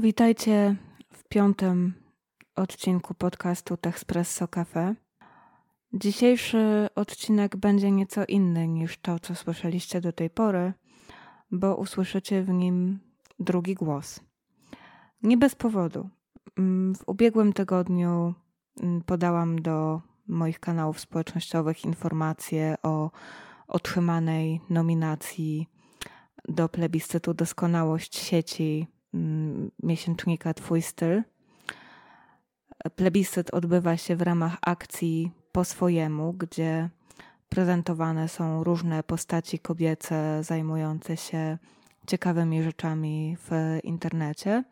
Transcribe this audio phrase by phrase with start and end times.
[0.00, 0.76] Witajcie
[1.12, 1.94] w piątym
[2.56, 4.94] odcinku podcastu Techspresso Cafe.
[5.92, 10.72] Dzisiejszy odcinek będzie nieco inny niż to, co słyszeliście do tej pory,
[11.50, 13.00] bo usłyszycie w nim
[13.38, 14.20] drugi głos.
[15.22, 16.08] Nie bez powodu.
[16.58, 18.34] Mm, w ubiegłym tygodniu
[18.82, 23.10] mm, podałam do moich kanałów społecznościowych informacje o
[23.68, 25.66] otrzymanej nominacji
[26.48, 28.86] do plebiscytu Doskonałość sieci
[29.82, 31.22] miesięcznika Twój styl.
[32.96, 36.88] Plebiscyt odbywa się w ramach akcji po swojemu, gdzie
[37.48, 41.58] prezentowane są różne postaci kobiece zajmujące się
[42.06, 44.64] ciekawymi rzeczami w internecie.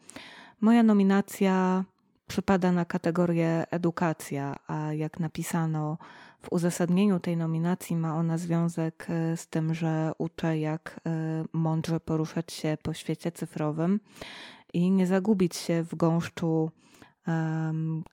[0.61, 1.85] Moja nominacja
[2.29, 5.99] przypada na kategorię edukacja, a jak napisano
[6.43, 12.01] w uzasadnieniu tej nominacji, ma ona związek e, z tym, że uczę, jak e, mądrze
[12.01, 14.01] poruszać się po świecie cyfrowym
[14.73, 16.71] i nie zagubić się w gąszczu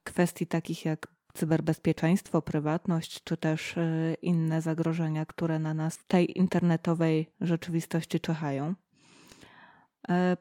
[0.04, 6.38] kwestii takich jak cyberbezpieczeństwo, prywatność, czy też e, inne zagrożenia, które na nas w tej
[6.38, 8.74] internetowej rzeczywistości czyhają.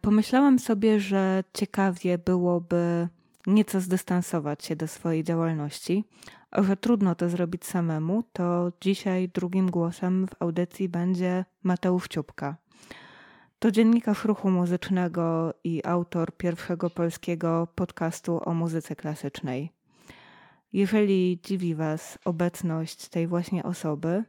[0.01, 3.09] Pomyślałam sobie, że ciekawie byłoby
[3.47, 6.05] nieco zdystansować się do swojej działalności,
[6.51, 12.57] a że trudno to zrobić samemu, to dzisiaj drugim głosem w audycji będzie Mateusz Ciupka.
[13.59, 19.71] To dziennikarz ruchu muzycznego i autor pierwszego polskiego podcastu o muzyce klasycznej.
[20.73, 24.25] Jeżeli dziwi Was obecność tej właśnie osoby,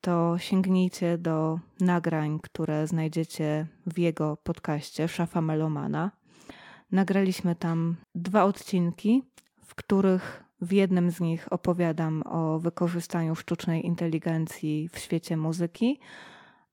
[0.00, 6.10] to sięgnijcie do nagrań, które znajdziecie w jego podcaście Szafa Melomana–
[6.92, 9.22] Nagraliśmy tam dwa odcinki,
[9.64, 16.00] w których w jednym z nich opowiadam o wykorzystaniu sztucznej inteligencji w świecie muzyki,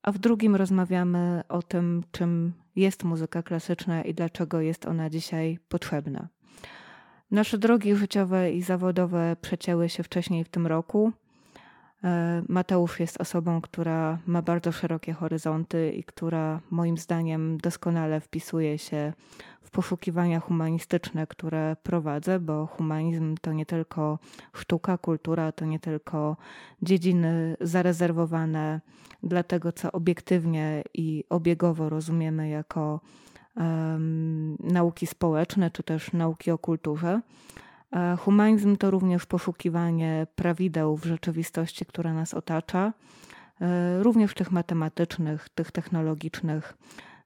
[0.01, 5.59] a w drugim rozmawiamy o tym, czym jest muzyka klasyczna i dlaczego jest ona dzisiaj
[5.69, 6.27] potrzebna.
[7.31, 11.11] Nasze drogi życiowe i zawodowe przecięły się wcześniej w tym roku.
[12.03, 18.77] E, Mateusz jest osobą, która ma bardzo szerokie horyzonty i która moim zdaniem doskonale wpisuje
[18.77, 19.13] się
[19.61, 24.19] w poszukiwania humanistyczne, które prowadzę, bo humanizm to nie tylko
[24.53, 26.37] sztuka, kultura, to nie tylko
[26.81, 28.81] dziedziny zarezerwowane
[29.23, 33.01] dla tego, co obiektywnie i obiegowo rozumiemy jako
[33.55, 37.21] um, nauki społeczne, czy też nauki o kulturze.
[38.19, 42.93] Humanizm to również poszukiwanie prawideł w rzeczywistości, która nas otacza,
[43.61, 46.77] e, również tych matematycznych, tych technologicznych,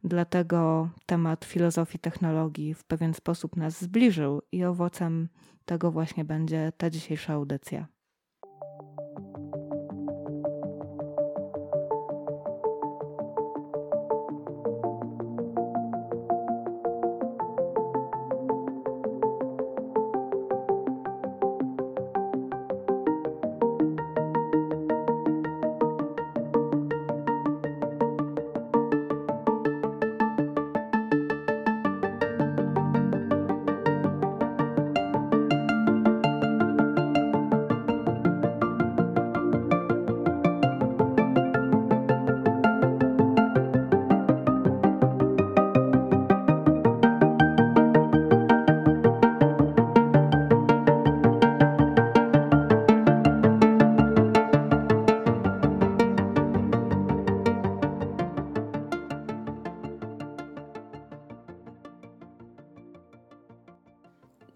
[0.03, 5.29] Dlatego temat filozofii technologii w pewien sposób nas zbliżył i owocem
[5.65, 7.87] tego właśnie będzie ta dzisiejsza audycja.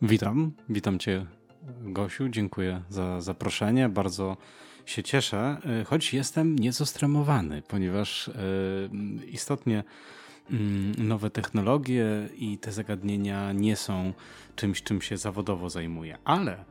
[0.10, 1.26] Witam, witam Cię,
[1.82, 2.30] Gosiu.
[2.30, 3.90] Dziękuję za zaproszenie.
[3.90, 4.38] Bardzo
[4.86, 8.34] się cieszę, e, choć jestem nieco stremowany, ponieważ e,
[9.26, 9.84] istotnie
[10.52, 12.06] mm, nowe technologie
[12.38, 14.14] i te zagadnienia nie są
[14.56, 16.18] czymś, czym się zawodowo zajmuję.
[16.24, 16.66] Ale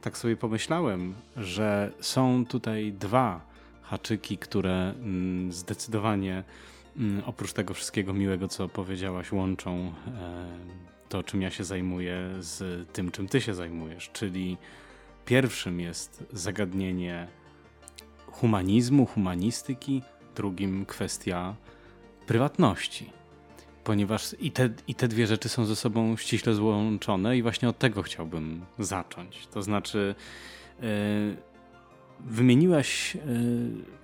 [0.00, 3.46] tak sobie pomyślałem, że są tutaj dwa
[3.82, 6.44] haczyki, które mm, zdecydowanie
[6.96, 12.88] mm, oprócz tego wszystkiego miłego, co powiedziałaś, łączą e, to, czym ja się zajmuję, z
[12.92, 14.10] tym, czym ty się zajmujesz.
[14.12, 14.56] Czyli
[15.26, 17.28] pierwszym jest zagadnienie
[18.26, 20.02] humanizmu, humanistyki,
[20.36, 21.54] drugim kwestia
[22.26, 23.10] prywatności.
[23.84, 27.78] Ponieważ i te, i te dwie rzeczy są ze sobą ściśle złączone, i właśnie od
[27.78, 29.46] tego chciałbym zacząć.
[29.46, 30.14] To znaczy,
[30.80, 30.88] yy,
[32.20, 33.20] wymieniłaś yy,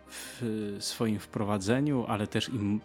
[0.07, 2.81] w swoim wprowadzeniu, ale też i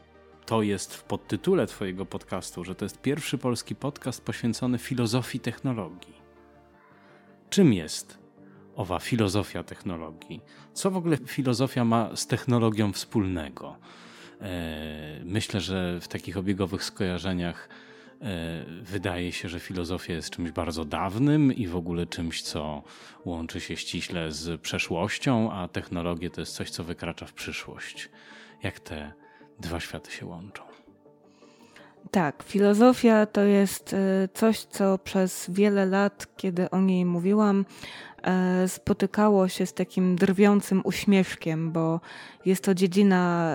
[0.45, 6.13] to jest w podtytule Twojego podcastu, że to jest pierwszy polski podcast poświęcony filozofii technologii.
[7.49, 8.19] Czym jest
[8.75, 10.41] owa filozofia technologii?
[10.73, 13.77] Co w ogóle filozofia ma z technologią wspólnego?
[14.41, 17.69] E, myślę, że w takich obiegowych skojarzeniach
[18.81, 22.83] wydaje się, że filozofia jest czymś bardzo dawnym i w ogóle czymś, co
[23.25, 28.09] łączy się ściśle z przeszłością, a technologie to jest coś, co wykracza w przyszłość.
[28.63, 29.13] Jak te
[29.59, 30.63] dwa światy się łączą?
[32.11, 33.97] Tak, filozofia to jest e,
[34.33, 37.65] coś, co przez wiele lat, kiedy o niej mówiłam,
[38.23, 41.99] e, spotykało się z takim drwiącym uśmieszkiem, bo
[42.45, 43.53] jest to dziedzina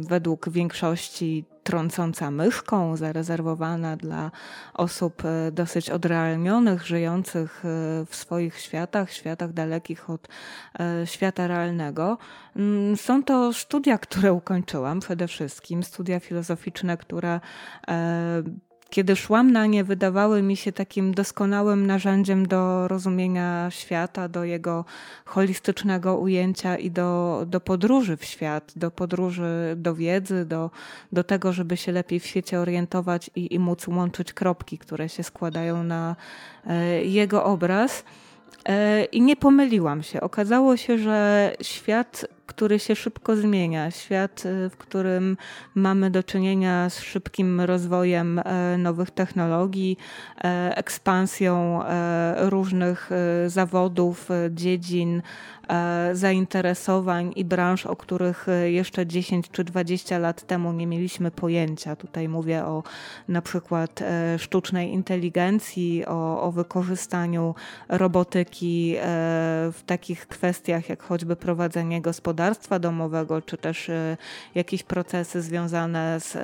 [0.00, 4.30] według większości trącąca myszką, zarezerwowana dla
[4.74, 7.68] osób e, dosyć odrealnionych, żyjących e,
[8.06, 10.28] w swoich światach, światach dalekich od
[10.80, 12.18] e, świata realnego.
[12.56, 17.40] Mm, są to studia, które ukończyłam przede wszystkim, studia filozoficzne, które
[18.90, 24.84] kiedy szłam na nie, wydawały mi się takim doskonałym narzędziem do rozumienia świata, do jego
[25.24, 30.70] holistycznego ujęcia i do, do podróży w świat, do podróży do wiedzy, do,
[31.12, 35.22] do tego, żeby się lepiej w świecie orientować i, i móc łączyć kropki, które się
[35.22, 36.16] składają na
[36.66, 38.04] e, jego obraz.
[38.64, 40.20] E, I nie pomyliłam się.
[40.20, 45.36] Okazało się, że świat, który się szybko zmienia, świat, e, w którym
[45.74, 49.96] mamy do czynienia z szybkim rozwojem e, nowych technologii,
[50.74, 51.82] ekspansją
[52.50, 53.10] różnych
[53.46, 55.22] zawodów, dziedzin,
[55.57, 55.57] E,
[56.12, 61.96] zainteresowań i branż, o których e, jeszcze 10 czy 20 lat temu nie mieliśmy pojęcia.
[61.96, 62.82] Tutaj mówię o
[63.28, 67.54] na przykład e, sztucznej inteligencji, o, o wykorzystaniu
[67.88, 68.96] robotyki
[69.72, 73.90] w takich kwestiach jak choćby prowadzenie gospodarstwa domowego, czy też
[74.54, 76.36] jakieś procesy związane z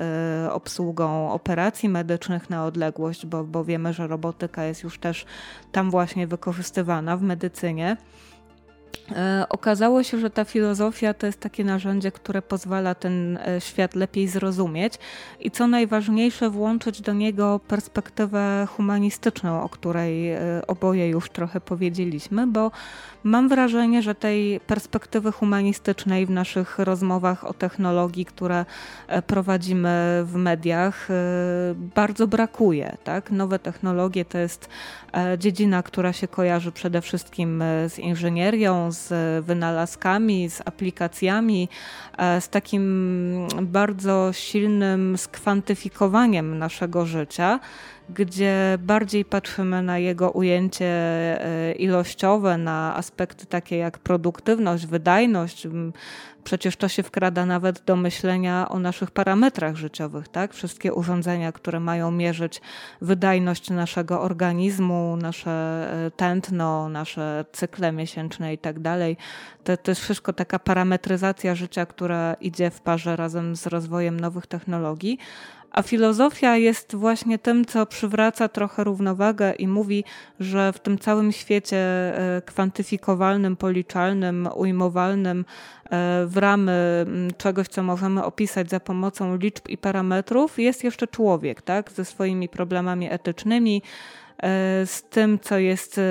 [0.51, 5.25] obsługą operacji medycznych na odległość, bo, bo wiemy, że robotyka jest już też
[5.71, 7.97] tam właśnie wykorzystywana w medycynie.
[9.11, 13.95] E, okazało się, że ta filozofia to jest takie narzędzie, które pozwala ten e, świat
[13.95, 14.93] lepiej zrozumieć
[15.39, 22.47] i co najważniejsze, włączyć do niego perspektywę humanistyczną, o której e, oboje już trochę powiedzieliśmy,
[22.47, 22.71] bo
[23.23, 28.65] mam wrażenie, że tej perspektywy humanistycznej w naszych rozmowach o technologii, które
[29.27, 31.07] prowadzimy w mediach,
[31.95, 32.97] bardzo brakuje.
[33.03, 33.31] Tak?
[33.31, 34.69] Nowe technologie to jest
[35.37, 41.69] dziedzina, która się kojarzy przede wszystkim z inżynierią, z wynalazkami, z aplikacjami,
[42.17, 47.59] e, z takim bardzo silnym skwantyfikowaniem naszego życia,
[48.09, 55.67] gdzie bardziej patrzymy na jego ujęcie e, ilościowe, na aspekty takie jak produktywność, wydajność,
[56.45, 60.53] Przecież to się wkrada nawet do myślenia o naszych parametrach życiowych, tak?
[60.53, 62.61] Wszystkie urządzenia, które mają mierzyć
[63.01, 65.51] wydajność naszego organizmu, nasze
[66.07, 69.17] e, tętno, nasze cykle miesięczne i tak dalej.
[69.63, 74.47] To, to jest wszystko taka parametryzacja życia, która idzie w parze razem z rozwojem nowych
[74.47, 75.19] technologii.
[75.75, 80.03] A filozofia jest właśnie tym, co przywraca trochę równowagę i mówi,
[80.39, 87.05] że w tym całym świecie e, kwantyfikowalnym, policzalnym, ujmowalnym, e, w ramy
[87.37, 92.49] czegoś, co możemy opisać za pomocą liczb i parametrów, jest jeszcze człowiek, tak, ze swoimi
[92.49, 93.81] problemami etycznymi,
[94.85, 96.01] z tym, co jest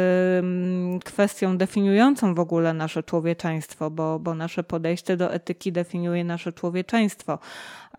[1.05, 7.39] kwestią definiującą w ogóle nasze człowieczeństwo, bo, bo nasze podejście do etyki definiuje nasze człowieczeństwo.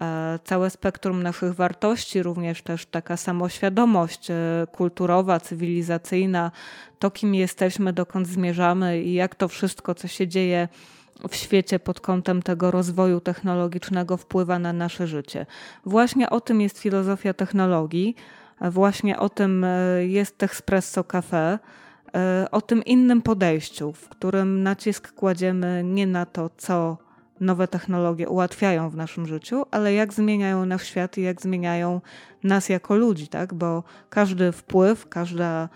[0.01, 6.51] E, całe spektrum naszych wartości, również też taka samoświadomość e, kulturowa, cywilizacyjna,
[6.99, 10.67] to kim jesteśmy, dokąd zmierzamy i jak to wszystko, co się dzieje
[11.29, 15.45] w świecie pod kątem tego rozwoju technologicznego wpływa na nasze życie.
[15.85, 18.15] Właśnie o tym jest filozofia technologii,
[18.61, 21.59] właśnie o tym e, jest Espresso Cafe,
[22.51, 26.97] o tym innym podejściu, w którym nacisk kładziemy nie na to, co
[27.39, 32.01] nowe technologie ułatwiają w naszym życiu, ale jak zmieniają nasz świat i jak zmieniają
[32.43, 33.53] nas jako ludzi, tak?
[33.53, 35.69] Bo każdy wpływ, każda,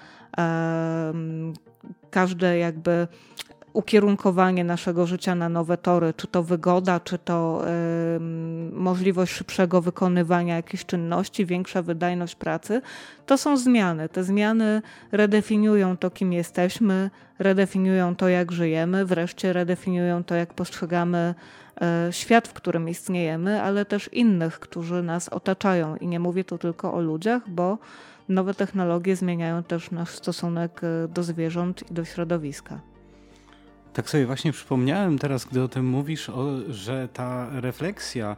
[2.09, 3.07] każde jakby
[3.73, 7.63] ukierunkowanie naszego życia na nowe tory, czy to wygoda, czy to
[8.15, 8.19] y,
[8.73, 12.81] możliwość szybszego wykonywania jakichś czynności, większa wydajność pracy,
[13.25, 14.09] to są zmiany.
[14.09, 17.09] Te zmiany redefiniują to, kim jesteśmy,
[17.39, 21.35] redefiniują to, jak żyjemy, wreszcie redefiniują to, jak postrzegamy
[22.09, 25.95] y, świat, w którym istniejemy, ale też innych, którzy nas otaczają.
[25.95, 27.77] I nie mówię tu tylko o ludziach, bo
[28.29, 32.88] nowe technologie zmieniają też nasz stosunek y, do zwierząt i do środowiska.
[33.93, 38.35] Tak sobie właśnie przypomniałem teraz, gdy o tym mówisz, o, że ta refleksja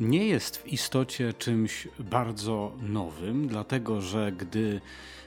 [0.00, 4.80] nie jest w istocie czymś bardzo nowym, dlatego że gdy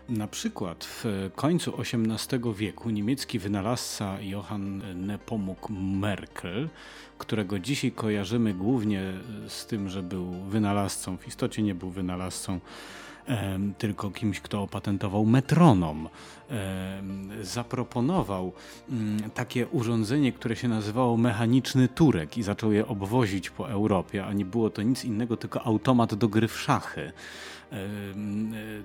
[0.10, 6.70] na przykład w końcu XVIII wieku niemiecki wynalazca Johann Nepomuk Merkel,
[7.18, 9.14] którego dzisiaj kojarzymy głównie
[9.48, 12.60] z tym, że był wynalazcą, w istocie nie był wynalazcą
[13.78, 16.10] tylko kimś, kto opatentował metronom.
[17.42, 18.54] Zaproponował
[18.90, 24.34] mm, takie urządzenie, które się nazywało mechaniczny turek i zaczął je obwozić po Europie, a
[24.34, 27.12] nie było to nic innego, tylko automat do gry w szachy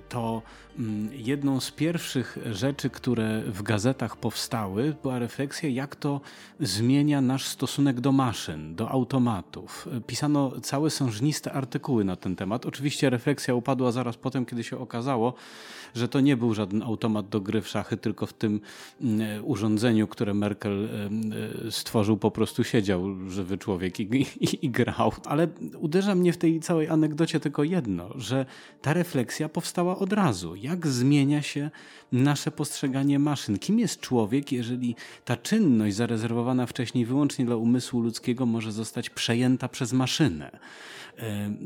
[0.09, 0.41] to
[0.79, 6.21] mm, jedną z pierwszych rzeczy, które w gazetach powstały, była refleksja, jak to
[6.59, 9.87] zmienia nasz stosunek do maszyn, do automatów.
[10.07, 12.65] Pisano całe sążniste artykuły na ten temat.
[12.65, 15.33] Oczywiście refleksja upadła zaraz potem, kiedy się okazało,
[15.95, 18.61] że to nie był żaden automat do gry w szachy, tylko w tym
[19.01, 20.89] mm, urządzeniu, które Merkel
[21.67, 24.03] e, stworzył, po prostu siedział żywy człowiek i,
[24.39, 25.11] i, i grał.
[25.25, 25.47] Ale
[25.77, 28.45] uderza mnie w tej całej anegdocie tylko jedno, że
[28.81, 30.55] ta refleksja powstała od razu.
[30.55, 31.69] Jak zmienia się
[32.11, 33.59] nasze postrzeganie maszyn?
[33.59, 39.67] Kim jest człowiek, jeżeli ta czynność zarezerwowana wcześniej wyłącznie dla umysłu ludzkiego może zostać przejęta
[39.67, 40.59] przez maszynę?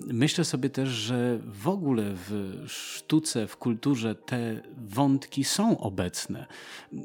[0.08, 6.46] Myślę sobie też, że w ogóle w sztuce, w kulturze te wątki są obecne.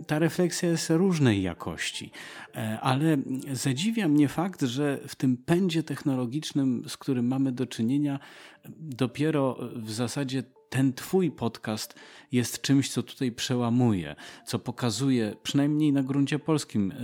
[0.07, 2.11] Ta refleksja jest różnej jakości,
[2.55, 3.17] e, ale
[3.53, 8.19] zadziwia mnie fakt, że w tym pędzie technologicznym, z którym mamy do czynienia,
[8.79, 10.43] dopiero w zasadzie
[10.75, 11.95] ten Twój podcast
[12.33, 14.17] jest czymś, co tutaj przełamuje,
[14.47, 16.95] co pokazuje, przynajmniej na gruncie polskim, y,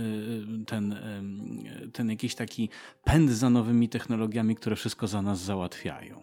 [0.61, 2.69] y, ten, y, ten jakiś taki
[3.03, 6.21] pęd za nowymi technologiami, które wszystko za nas załatwiają.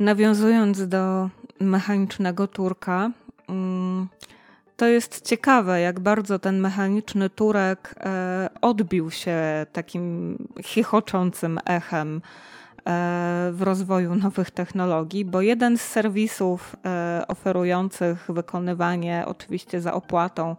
[0.00, 3.10] Nawiązując do mechanicznego turka,
[3.48, 4.08] mm,
[4.76, 12.20] to jest ciekawe, jak bardzo ten mechaniczny turek e, odbił się takim chichoczącym echem
[13.52, 20.56] w rozwoju nowych technologii, bo jeden z serwisów e, oferujących wykonywanie, oczywiście za opłatą,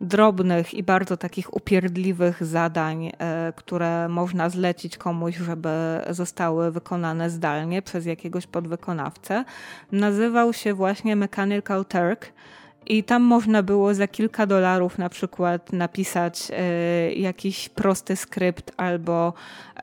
[0.00, 7.82] drobnych i bardzo takich upierdliwych zadań, e, które można zlecić komuś, żeby zostały wykonane zdalnie
[7.82, 9.44] przez jakiegoś podwykonawcę,
[9.92, 12.32] nazywał się właśnie Mechanical Turk
[12.86, 19.32] i tam można było za kilka dolarów na przykład napisać y, jakiś prosty skrypt albo
[19.76, 19.80] y,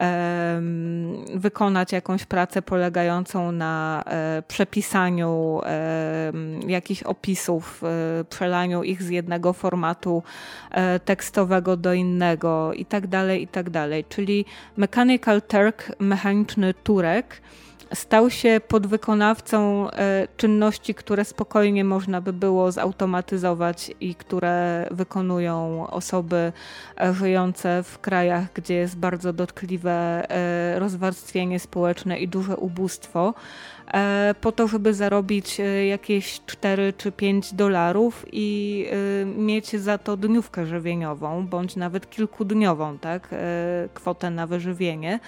[1.40, 4.04] wykonać jakąś pracę polegającą na
[4.40, 5.62] y, przepisaniu
[6.68, 7.82] jakichś opisów,
[8.30, 10.24] przelaniu ich z jednego formatu
[11.06, 13.70] tekstowego do innego i tak dalej, i tak.
[14.10, 14.46] Czyli
[14.78, 17.42] Mechanical Turk, mechaniczny Turek,
[17.94, 26.54] stał się podwykonawcą e, czynności, które spokojnie można by było zautomatyzować i które wykonują osoby
[27.02, 29.92] e, żyjące w krajach, gdzie jest bardzo dotkliwe
[30.30, 33.34] e, rozwarstwienie społeczne i duże ubóstwo
[34.42, 38.88] po to, żeby zarobić jakieś 4 czy 5 dolarów i
[39.38, 43.30] mieć za to dniówkę żywieniową, bądź nawet kilkudniową tak,
[43.94, 45.20] kwotę na wyżywienie.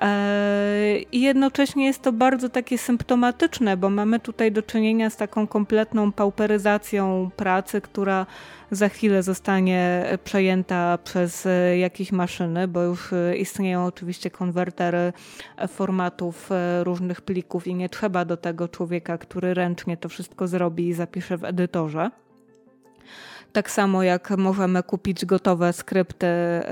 [0.00, 5.46] E, I jednocześnie jest to bardzo takie symptomatyczne, bo mamy tutaj do czynienia z taką
[5.46, 8.26] kompletną pauperyzacją pracy, która
[8.70, 15.12] za chwilę zostanie przejęta przez e, jakieś maszyny, bo już e, istnieją oczywiście konwertery
[15.68, 16.50] formatów
[16.82, 21.36] różnych plików i nie trzeba do tego człowieka, który ręcznie to wszystko zrobi i zapisze
[21.36, 22.10] w edytorze.
[23.54, 26.62] Tak samo jak możemy kupić gotowe skrypty e,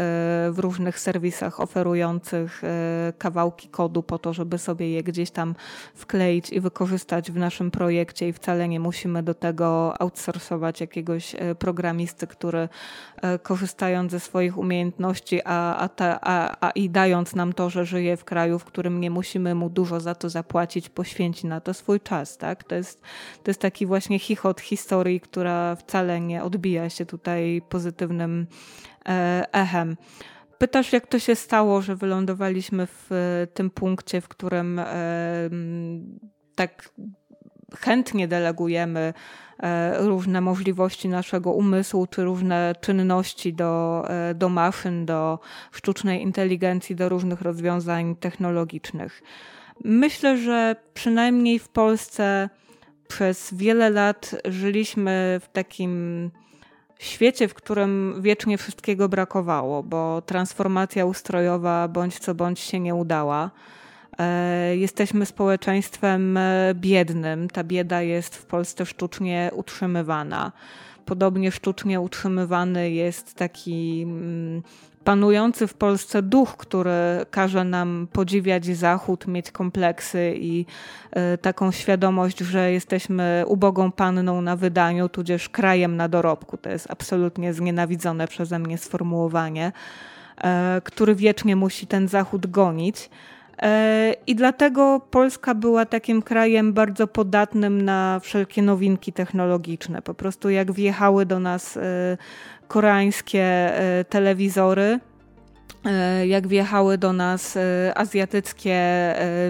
[0.50, 5.54] w różnych serwisach oferujących e, kawałki kodu po to, żeby sobie je gdzieś tam
[5.94, 11.54] wkleić i wykorzystać w naszym projekcie i wcale nie musimy do tego outsourcować jakiegoś e,
[11.54, 12.68] programisty, który
[13.42, 18.24] korzystając ze swoich umiejętności, a, a, a, a i dając nam to, że żyje w
[18.24, 22.38] kraju, w którym nie musimy mu dużo za to zapłacić, poświęci na to swój czas.
[22.38, 22.64] Tak?
[22.64, 23.00] To, jest,
[23.42, 28.46] to jest taki właśnie chichot historii, która wcale nie odbija odbija się tutaj pozytywnym
[29.08, 29.96] e, echem.
[30.58, 33.10] Pytasz, jak to się stało, że wylądowaliśmy w
[33.54, 34.86] tym punkcie, w którym e,
[36.54, 36.90] tak
[37.76, 39.14] chętnie delegujemy
[39.58, 45.38] e, różne możliwości naszego umysłu, czy różne czynności do, do maszyn, do
[45.72, 49.22] sztucznej inteligencji, do różnych rozwiązań technologicznych.
[49.84, 52.48] Myślę, że przynajmniej w Polsce
[53.08, 56.30] przez wiele lat żyliśmy w takim
[57.04, 63.50] świecie, w którym wiecznie wszystkiego brakowało, bo transformacja ustrojowa bądź co bądź się nie udała.
[64.18, 67.48] E, jesteśmy społeczeństwem e, biednym.
[67.48, 70.52] Ta bieda jest w Polsce sztucznie utrzymywana.
[71.04, 74.62] Podobnie sztucznie utrzymywany jest taki mm,
[75.04, 76.90] panujący w Polsce duch, który
[77.30, 80.66] każe nam podziwiać Zachód, mieć kompleksy i
[81.34, 86.56] y, taką świadomość, że jesteśmy ubogą panną na wydaniu, tudzież krajem na dorobku.
[86.56, 89.72] To jest absolutnie znienawidzone przeze mnie sformułowanie,
[90.38, 90.42] y,
[90.84, 93.10] który wiecznie musi ten Zachód gonić.
[93.62, 100.02] E, I dlatego Polska była takim krajem bardzo podatnym na wszelkie nowinki technologiczne.
[100.02, 101.80] Po prostu jak wjechały do nas e,
[102.72, 105.00] koreańskie e, telewizory,
[106.26, 107.58] jak wjechały do nas
[107.94, 108.80] azjatyckie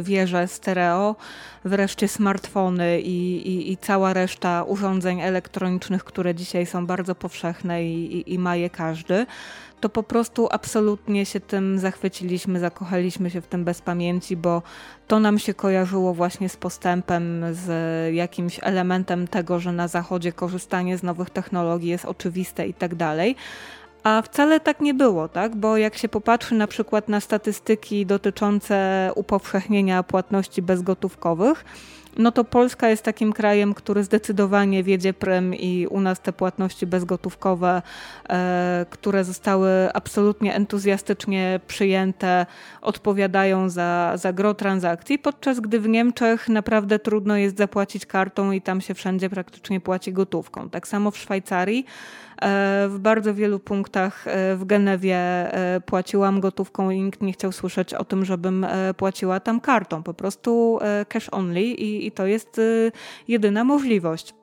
[0.02, 1.16] wieże stereo,
[1.64, 8.34] wreszcie smartfony i, i, i, cała reszta urządzeń elektronicznych, które dzisiaj są bardzo powszechne i,
[8.34, 9.26] i ma je każdy,
[9.82, 14.62] to po prostu absolutnie się tym zachwyciliśmy, zakochaliśmy się w tym bez pamięci, bo
[15.08, 20.98] to nam się kojarzyło właśnie z postępem, z jakimś elementem tego, że na zachodzie korzystanie
[20.98, 23.36] z nowych technologii jest oczywiste i tak dalej.
[24.02, 25.56] A wcale tak nie było, tak?
[25.56, 31.64] Bo jak się popatrzy na przykład na statystyki dotyczące upowszechnienia płatności bezgotówkowych,
[32.16, 36.86] no to Polska jest takim krajem, który zdecydowanie wiedzie prym i u nas te płatności
[36.86, 37.82] bezgotówkowe,
[38.28, 42.46] e, które zostały absolutnie entuzjastycznie przyjęte,
[42.82, 48.60] odpowiadają za, za gro transakcji, podczas gdy w Niemczech naprawdę trudno jest zapłacić kartą i
[48.60, 50.70] tam się wszędzie praktycznie płaci gotówką.
[50.70, 51.86] Tak samo w Szwajcarii
[52.42, 55.22] E, w bardzo wielu punktach e, w Genewie
[55.86, 58.66] płaciłam gotówką i nikt nie chciał słyszeć o tym, żebym
[58.96, 60.02] płaciła tam kartą.
[60.02, 60.78] Po prostu
[61.08, 62.60] cash only i, i to jest
[63.28, 64.34] jedyna możliwość.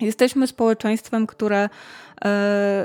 [0.00, 1.68] Jesteśmy społeczeństwem, które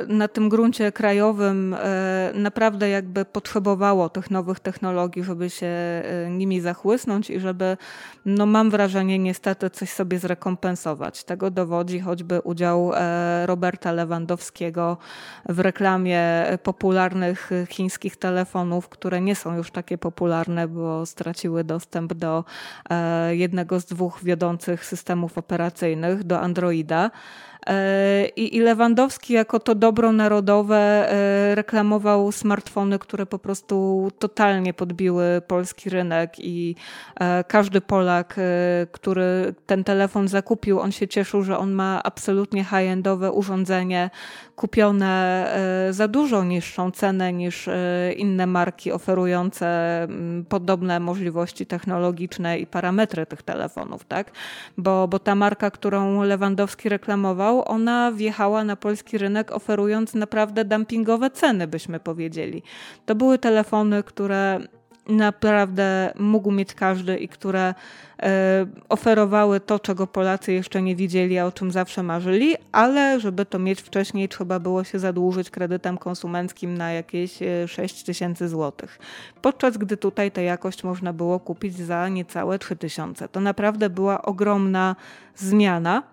[0.08, 6.62] na tym gruncie krajowym e, naprawdę jakby potrzebowało tych nowych technologii, żeby się e, nimi
[6.62, 7.78] zachłysnąć i żeby,
[8.26, 11.24] no mam wrażenie, niestety coś sobie zrekompensować.
[11.24, 12.92] Tego dowodzi choćby udział
[13.46, 14.98] Roberta Lewandowskiego
[15.50, 22.44] w reklamie popularnych chińskich telefonów, które nie są już takie popularne, bo straciły dostęp do
[23.30, 27.12] jednego z dwóch wiodących systemów operacyjnych, do Androida.
[27.68, 30.78] E, I, Lewandowski jako to dobro narodowe
[31.12, 36.76] e, reklamował smartfony, które po prostu totalnie podbiły polski rynek i
[37.20, 38.40] e, każdy Polak,
[38.92, 44.10] który ten telefon zakupił, on się cieszył, że on ma absolutnie high-endowe urządzenie,
[44.56, 45.48] kupione
[45.92, 47.70] za dużo niższą cenę niż
[48.18, 50.08] inne marki oferujące
[50.50, 54.32] podobne możliwości technologiczne i parametry tych telefonów, tak?
[54.78, 61.30] Bo, bo ta marka, którą Lewandowski reklamował, ona wjechała na polski rynek oferując naprawdę dumpingowe
[61.30, 62.64] ceny, byśmy powiedzieli.
[63.06, 64.60] To były telefony, które
[65.08, 67.74] naprawdę mógł mieć każdy i które
[68.24, 73.46] e, oferowały to, czego Polacy jeszcze nie widzieli, a o czym zawsze marzyli, ale żeby
[73.46, 79.00] to mieć wcześniej, trzeba było się zadłużyć kredytem konsumenckim na jakieś 6 e, tysięcy złotych.
[79.42, 83.28] Podczas gdy tutaj tę jakość można było kupić za niecałe 3 tysiące.
[83.28, 84.96] To naprawdę była ogromna
[85.36, 86.04] zmiana.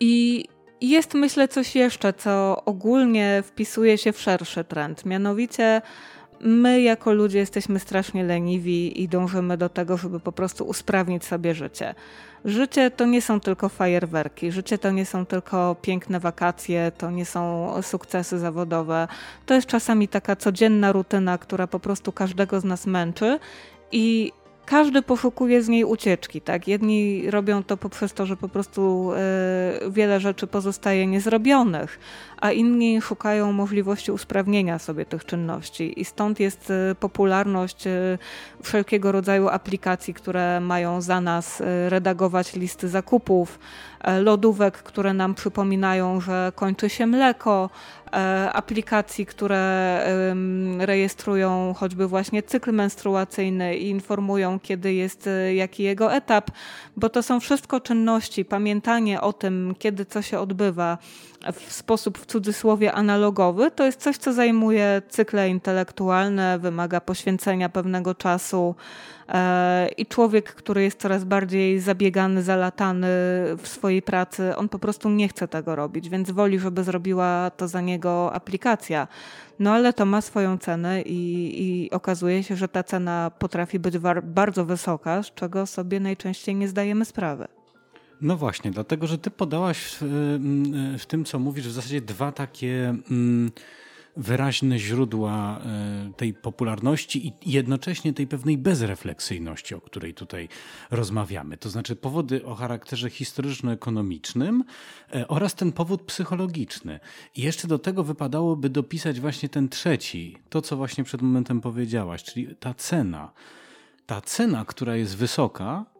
[0.00, 0.44] I
[0.80, 5.06] jest myślę coś jeszcze, co ogólnie wpisuje się w szerszy trend.
[5.06, 5.82] Mianowicie
[6.40, 11.54] my jako ludzie jesteśmy strasznie leniwi i dążymy do tego, żeby po prostu usprawnić sobie
[11.54, 11.94] życie.
[12.44, 17.24] Życie to nie są tylko fajerwerki, życie to nie są tylko piękne wakacje, to nie
[17.26, 19.08] są sukcesy zawodowe.
[19.46, 23.38] To jest czasami taka codzienna rutyna, która po prostu każdego z nas męczy
[23.92, 24.32] i
[24.66, 26.68] każdy poszukuje z niej ucieczki, tak?
[26.68, 29.12] Jedni robią to poprzez to, że po prostu
[29.86, 31.98] y, wiele rzeczy pozostaje niezrobionych,
[32.40, 36.00] a inni szukają możliwości usprawnienia sobie tych czynności.
[36.00, 38.18] I stąd jest y, popularność y,
[38.62, 43.58] wszelkiego rodzaju aplikacji, które mają za nas redagować listy zakupów,
[44.20, 47.70] lodówek, które nam przypominają, że kończy się mleko,
[48.03, 48.03] E,
[48.52, 50.04] aplikacji, które
[50.78, 56.50] rejestrują choćby właśnie cykl menstruacyjny i informują, kiedy jest e, jaki jego etap,
[56.96, 60.98] bo to są wszystko czynności, pamiętanie o tym, kiedy co się odbywa
[61.52, 68.14] w sposób w cudzysłowie analogowy, to jest coś, co zajmuje cykle intelektualne, wymaga poświęcenia pewnego
[68.14, 68.74] czasu
[69.28, 73.08] e, i człowiek, który jest coraz bardziej zabiegany, zalatany
[73.58, 77.68] w swojej pracy, on po prostu nie chce tego robić, więc woli, żeby zrobiła to
[77.68, 79.08] za niego aplikacja.
[79.58, 83.98] No ale to ma swoją cenę i, i okazuje się, że ta cena potrafi być
[84.22, 87.48] bardzo wysoka, z czego sobie najczęściej nie zdajemy sprawy.
[88.24, 92.32] No właśnie, dlatego że ty podałaś w, mm, w tym, co mówisz, w zasadzie dwa
[92.32, 93.52] takie mm,
[94.16, 100.48] wyraźne źródła e, tej popularności i jednocześnie tej pewnej bezrefleksyjności, o której tutaj
[100.90, 101.56] rozmawiamy.
[101.56, 104.64] To znaczy powody o charakterze historyczno-ekonomicznym
[105.14, 107.00] e, oraz ten powód psychologiczny.
[107.36, 112.22] I jeszcze do tego wypadałoby dopisać właśnie ten trzeci, to co właśnie przed momentem powiedziałaś,
[112.22, 113.32] czyli ta cena.
[114.06, 115.93] Ta cena, która jest wysoka,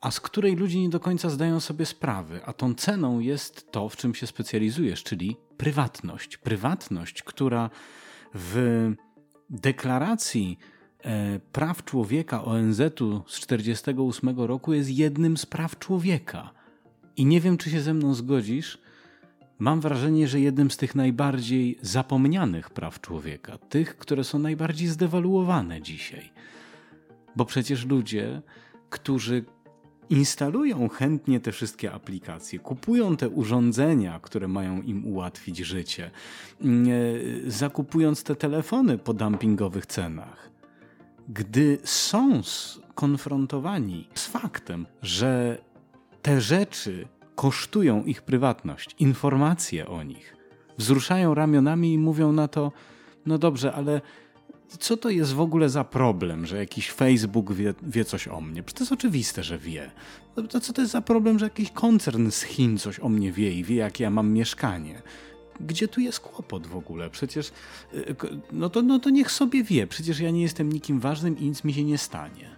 [0.00, 2.40] a z której ludzie nie do końca zdają sobie sprawy.
[2.44, 6.36] A tą ceną jest to, w czym się specjalizujesz, czyli prywatność.
[6.36, 7.70] Prywatność, która
[8.34, 8.92] w
[9.50, 10.58] deklaracji
[11.04, 16.50] e, praw człowieka ONZ-u z 1948 roku jest jednym z praw człowieka.
[17.16, 18.78] I nie wiem, czy się ze mną zgodzisz,
[19.58, 25.82] mam wrażenie, że jednym z tych najbardziej zapomnianych praw człowieka, tych, które są najbardziej zdewaluowane
[25.82, 26.32] dzisiaj.
[27.36, 28.42] Bo przecież ludzie,
[28.90, 29.44] którzy
[30.10, 36.10] instalują chętnie te wszystkie aplikacje, kupują te urządzenia, które mają im ułatwić życie,
[36.60, 36.86] mm,
[37.46, 40.50] e, zakupując te telefony po dumpingowych cenach.
[41.28, 45.58] Gdy są skonfrontowani z faktem, że
[46.22, 50.36] te rzeczy kosztują ich prywatność, informacje o nich,
[50.78, 52.72] wzruszają ramionami i mówią na to:
[53.26, 54.00] No dobrze, ale
[54.78, 58.62] co to jest w ogóle za problem, że jakiś Facebook wie, wie coś o mnie?
[58.62, 59.90] Przecież to jest oczywiste, że wie.
[60.36, 63.32] No to co to jest za problem, że jakiś koncern z Chin coś o mnie
[63.32, 65.02] wie i wie, jakie ja mam mieszkanie?
[65.60, 67.10] Gdzie tu jest kłopot w ogóle?
[67.10, 67.52] Przecież,
[67.94, 68.16] y,
[68.52, 69.86] no to, no to niech sobie wie.
[69.86, 72.56] Przecież ja nie jestem nikim ważnym i nic mi się nie stanie.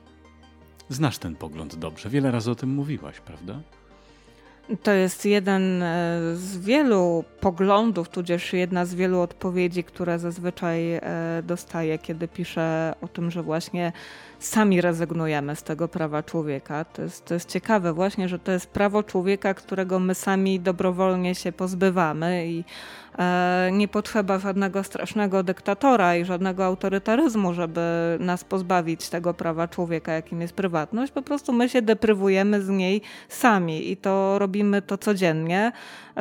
[0.89, 2.11] Znasz ten pogląd dobrze.
[2.11, 3.61] Wiele razy o tym mówiłaś, prawda?
[4.83, 11.03] To jest jeden e, z wielu poglądów, tudzież jedna z wielu odpowiedzi, które zazwyczaj e,
[11.43, 13.93] dostaję, kiedy piszę o tym, że właśnie
[14.39, 16.85] sami rezygnujemy z tego prawa człowieka.
[16.85, 21.35] To jest, to jest ciekawe właśnie, że to jest prawo człowieka, którego my sami dobrowolnie
[21.35, 22.65] się pozbywamy i
[23.73, 27.81] nie potrzeba żadnego strasznego dyktatora i żadnego autorytaryzmu, żeby
[28.21, 31.13] nas pozbawić tego prawa człowieka, jakim jest prywatność.
[31.13, 35.73] Po prostu my się deprywujemy z niej sami i to robimy to codziennie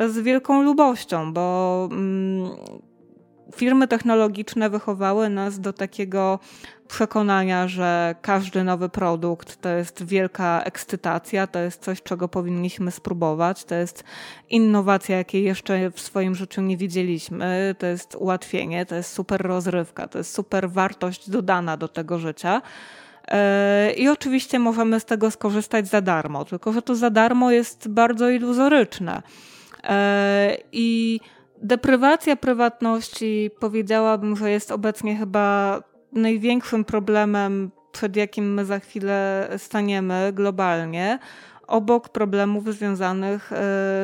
[0.08, 2.50] z wielką lubością, bo mm,
[3.54, 6.38] firmy technologiczne wychowały nas do takiego
[6.88, 13.64] przekonania, że każdy nowy produkt to jest wielka ekscytacja, to jest coś, czego powinniśmy spróbować,
[13.64, 14.04] to jest
[14.50, 20.08] innowacja, jakiej jeszcze w swoim życiu nie widzieliśmy, to jest ułatwienie, to jest super rozrywka,
[20.08, 22.62] to jest super wartość dodana do tego życia.
[23.28, 27.88] E, I oczywiście możemy z tego skorzystać za darmo, tylko że to za darmo jest
[27.88, 29.22] bardzo iluzoryczne.
[29.84, 31.20] E, I
[31.62, 35.80] Deprywacja prywatności powiedziałabym, że jest obecnie chyba
[36.12, 41.18] największym problemem, przed jakim my za chwilę staniemy globalnie
[41.68, 43.56] obok problemów związanych e,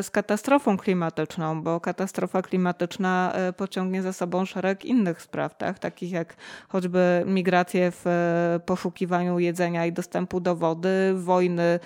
[0.02, 5.78] z katastrofą klimatyczną, bo katastrofa klimatyczna e, pociągnie za sobą szereg innych spraw, tak?
[5.78, 6.36] takich jak
[6.68, 11.80] choćby migracje w e, poszukiwaniu jedzenia i dostępu do wody, wojny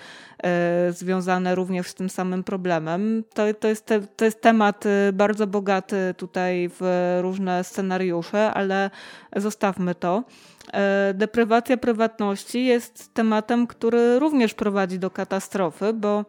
[0.89, 3.23] związane również z tym samym problemem.
[3.33, 8.89] To, to, jest, te, to jest temat bardzo bogaty tutaj w różne scenariusze, ale
[9.35, 10.23] zostawmy to.
[10.73, 16.25] E, deprywacja prywatności jest tematem, który również prowadzi do katastrofy, bo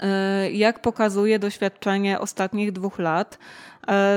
[0.00, 3.38] e, jak pokazuje doświadczenie ostatnich dwóch lat,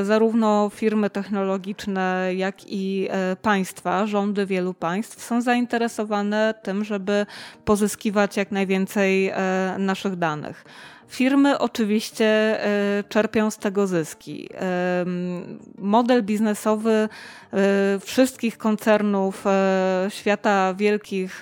[0.04, 3.10] zarówno firmy technologiczne, jak i
[3.42, 7.26] państwa, rządy wielu państw są zainteresowane tym, żeby
[7.66, 9.32] pozyskiwać jak najwięcej
[9.78, 10.66] naszych danych.
[11.12, 14.50] Firmy oczywiście e, czerpią z tego zyski.
[14.54, 15.06] E,
[15.78, 17.10] model biznesowy e,
[18.00, 19.44] wszystkich koncernów
[20.10, 21.42] świata wielkich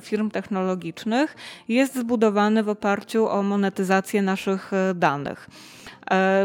[0.00, 1.36] firm technologicznych
[1.68, 5.48] jest zbudowany w oparciu o monetyzację naszych danych.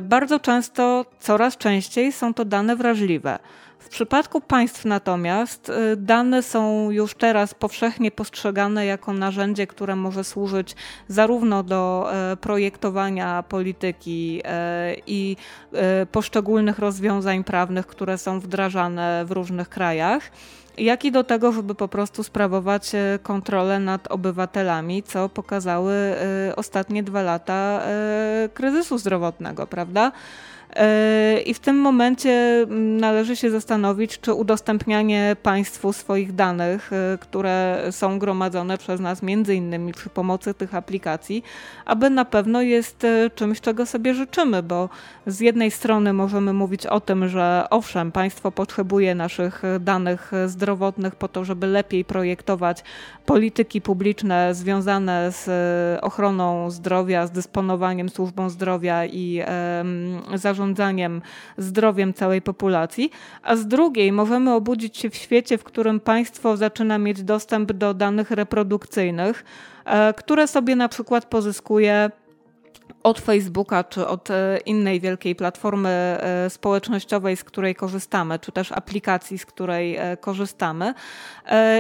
[0.02, 3.40] Bardzo często, coraz częściej są to dane wrażliwe.
[3.84, 10.24] W przypadku państw natomiast y, dane są już teraz powszechnie postrzegane jako narzędzie, które może
[10.24, 10.76] służyć
[11.08, 15.38] zarówno do e, projektowania polityki e, i
[15.74, 20.32] e, poszczególnych rozwiązań prawnych, które są wdrażane w różnych krajach
[20.78, 22.92] jak i do tego, żeby po prostu sprawować
[23.24, 25.96] kontrolę nad obywatelami, co pokazały
[26.56, 27.82] ostatnie dwa lata
[28.54, 30.12] kryzysu zdrowotnego, prawda?
[30.76, 37.18] E, I w tym momencie mm, należy się zastanowić, czy udostępnianie państwu swoich danych, e,
[37.18, 41.44] które są gromadzone przez nas między innymi przy pomocy tych aplikacji,
[41.86, 44.90] aby na pewno jest e, czymś, czego sobie życzymy, bo
[45.28, 51.28] z jednej strony możemy mówić o tym, że owszem, państwo potrzebuje naszych danych zdrowotnych po
[51.28, 52.84] to, żeby lepiej projektować
[53.26, 55.50] polityki publiczne związane z
[56.04, 59.42] ochroną zdrowia, z dysponowaniem służbą zdrowia i
[60.34, 61.22] zarządzaniem zarządzaniem
[61.58, 63.12] zdrowiem całej populacji,
[63.44, 67.94] a z drugiej możemy obudzić się w świecie, w którym państwo zaczyna mieć dostęp do
[67.94, 69.46] danych reprodukcyjnych,
[69.86, 72.12] e, które sobie na przykład pozyskuje
[73.04, 78.72] od Facebooka czy od e, innej wielkiej platformy e, społecznościowej, z której korzystamy, czy też
[78.72, 80.94] aplikacji, z której e, korzystamy.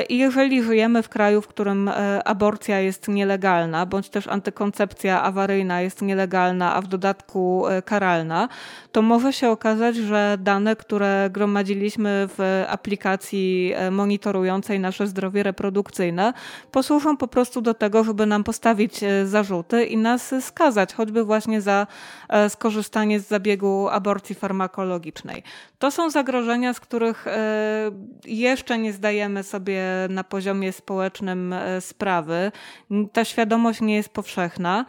[0.10, 1.90] I jeżeli żyjemy w kraju, w którym
[2.26, 8.50] aborcja jest nielegalna, bądź też antykoncepcja awaryjna jest nielegalna, a w dodatku karalna,
[8.92, 16.34] to może się okazać, że dane, które gromadziliśmy w aplikacji monitorującej nasze zdrowie reprodukcyjne,
[16.72, 21.62] posłużą po prostu do tego, żeby nam postawić zarzuty i nas skazać, choćby choćby właśnie
[21.62, 21.88] za
[22.30, 25.43] e, skorzystanie z zabiegu aborcji farmakologicznej.
[25.80, 27.91] To są zagrożenia, z których e,
[28.26, 32.52] jeszcze nie zdajemy sobie na poziomie społecznym e, sprawy.
[33.13, 34.86] Ta świadomość nie jest powszechna.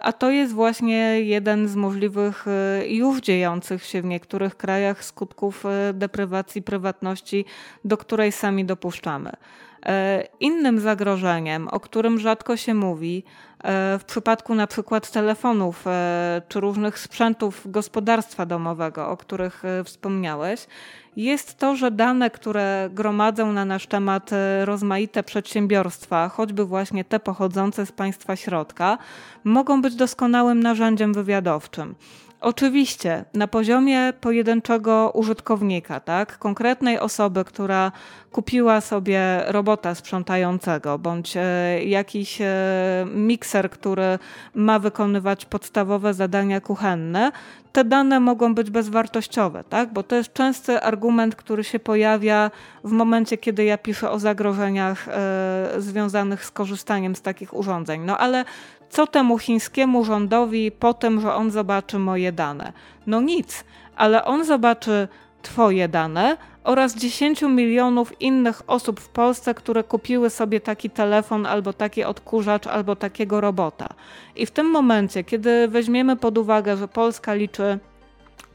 [0.00, 2.46] A to jest właśnie jeden z możliwych
[2.86, 7.44] już dziejących się w niektórych krajach skutków deprywacji prywatności,
[7.84, 9.30] do której sami dopuszczamy.
[10.40, 13.24] Innym zagrożeniem, o którym rzadko się mówi,
[13.98, 20.66] w przypadku na przykład telefonów e, czy różnych sprzętów gospodarstwa domowego, o których e, wspomniałeś,
[21.16, 24.30] jest to, że dane, które gromadzą na nasz temat
[24.64, 28.98] rozmaite przedsiębiorstwa, choćby właśnie te pochodzące z państwa środka,
[29.44, 31.94] mogą być doskonałym narzędziem wywiadowczym.
[32.44, 37.92] Oczywiście na poziomie pojedynczego użytkownika, tak, konkretnej osoby, która
[38.32, 41.40] kupiła sobie robota sprzątającego bądź e,
[41.84, 42.46] jakiś e,
[43.14, 44.18] mikser, który
[44.54, 47.32] ma wykonywać podstawowe zadania kuchenne,
[47.72, 49.92] te dane mogą być bezwartościowe, tak?
[49.92, 52.50] bo to jest częsty argument, który się pojawia
[52.84, 58.00] w momencie, kiedy ja piszę o zagrożeniach e, związanych z korzystaniem z takich urządzeń.
[58.04, 58.44] No ale
[58.90, 62.72] co temu chińskiemu rządowi po tym, że on zobaczy moje dane?
[63.06, 63.64] No nic,
[63.96, 65.08] ale on zobaczy
[65.42, 71.72] Twoje dane oraz 10 milionów innych osób w Polsce, które kupiły sobie taki telefon, albo
[71.72, 73.88] taki odkurzacz, albo takiego robota.
[74.36, 77.78] I w tym momencie, kiedy weźmiemy pod uwagę, że Polska liczy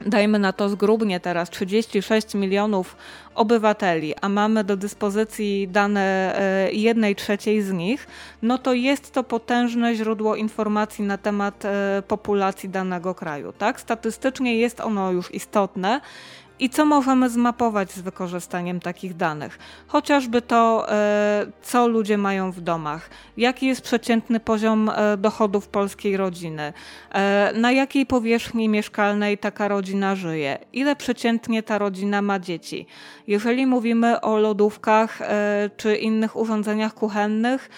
[0.05, 2.95] dajmy na to zgrubnie teraz 36 milionów
[3.35, 8.07] obywateli, a mamy do dyspozycji dane e, jednej trzeciej z nich,
[8.41, 13.53] no to jest to potężne źródło informacji na temat e, populacji danego kraju.
[13.57, 13.81] Tak?
[13.81, 16.01] Statystycznie jest ono już istotne
[16.59, 19.59] i co możemy zmapować z wykorzystaniem takich danych.
[19.87, 26.17] Chociażby to, e, co ludzie mają w domach, jaki jest przeciętny poziom e, dochodów polskiej
[26.17, 26.73] rodziny,
[27.11, 32.85] e, na jakiej powierzchni mieszkalnej taka rodzina żyje, ile przeciętnie ta rodzina ma dzieci.
[33.27, 35.19] Jeżeli mówimy o lodówkach
[35.77, 37.69] czy innych urządzeniach kuchennych,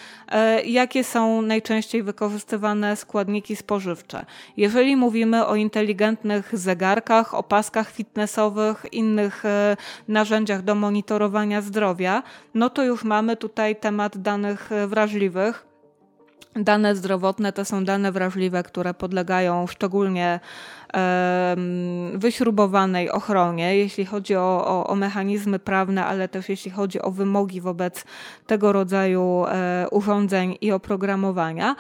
[0.66, 4.26] jakie są najczęściej wykorzystywane składniki spożywcze.
[4.58, 12.84] Jeżeli mówimy o inteligentnych zegarkach, opaskach fitnessowych, innych e, narzędziach do monitorowania zdrowia, no to
[12.84, 15.72] już mamy tutaj temat danych e, wrażliwych.
[16.56, 20.40] Dane zdrowotne to są dane wrażliwe, które podlegają szczególnie
[22.14, 27.62] wyśrubowanej ochronie, jeśli chodzi o, o, o, mechanizmy prawne, ale też jeśli chodzi o wymogi
[27.62, 28.06] wobec
[28.48, 31.76] tego rodzaju e, urządzeń i oprogramowania.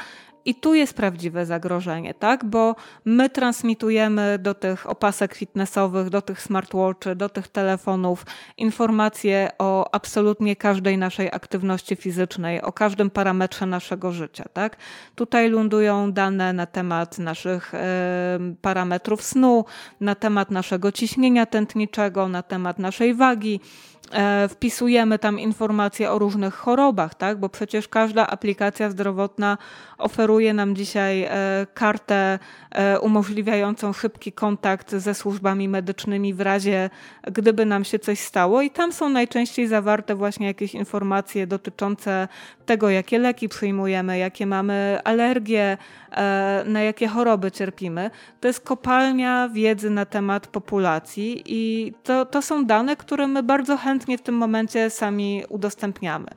[0.45, 2.45] I tu jest prawdziwe zagrożenie, tak?
[2.45, 2.75] Bo
[3.05, 8.25] my transmitujemy do tych opasek fitnessowych, do tych smartwatchy, do tych telefonów
[8.57, 14.77] informacje o absolutnie każdej naszej aktywności fizycznej, o każdym parametrze naszego życia, tak?
[15.15, 17.71] Tutaj lądują dane na temat naszych
[18.61, 19.65] parametrów snu,
[19.99, 23.59] na temat naszego ciśnienia tętniczego, na temat naszej wagi
[24.49, 27.39] wpisujemy tam informacje o różnych chorobach, tak?
[27.39, 29.57] bo przecież każda aplikacja zdrowotna
[29.97, 31.29] oferuje nam dzisiaj e,
[31.73, 32.39] kartę
[32.71, 36.89] e, umożliwiającą szybki kontakt ze służbami medycznymi w razie,
[37.23, 42.27] gdyby nam się coś stało, i tam są najczęściej zawarte właśnie jakieś informacje dotyczące
[42.65, 45.77] tego, jakie leki przyjmujemy, jakie mamy alergie,
[46.65, 48.11] na jakie choroby cierpimy.
[48.39, 53.77] To jest kopalnia wiedzy na temat populacji i to, to są dane, które my bardzo
[53.77, 56.27] chętnie chętnie w tym momencie sami udostępniamy.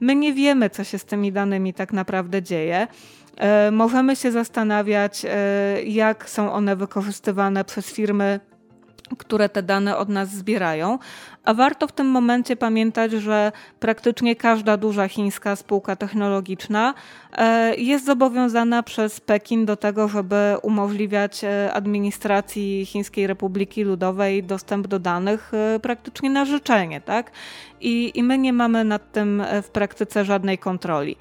[0.00, 2.86] My nie wiemy, co się z tymi danymi tak naprawdę dzieje.
[3.36, 8.40] E, możemy się zastanawiać, e, jak są one wykorzystywane przez firmy
[9.16, 10.98] które te dane od nas zbierają.
[11.44, 16.94] A warto w tym momencie pamiętać, że praktycznie każda duża chińska spółka technologiczna
[17.32, 24.86] e, jest zobowiązana przez Pekin do tego, żeby umożliwiać e, administracji Chińskiej Republiki Ludowej dostęp
[24.86, 27.00] do danych e, praktycznie na życzenie.
[27.00, 27.30] Tak?
[27.80, 31.16] I, I my nie mamy nad tym w praktyce żadnej kontroli.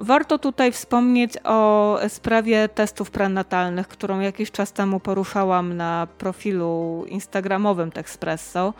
[0.00, 7.90] Warto tutaj wspomnieć o sprawie testów prenatalnych, którą jakiś czas temu poruszałam na profilu instagramowym
[7.90, 8.74] Texpresso.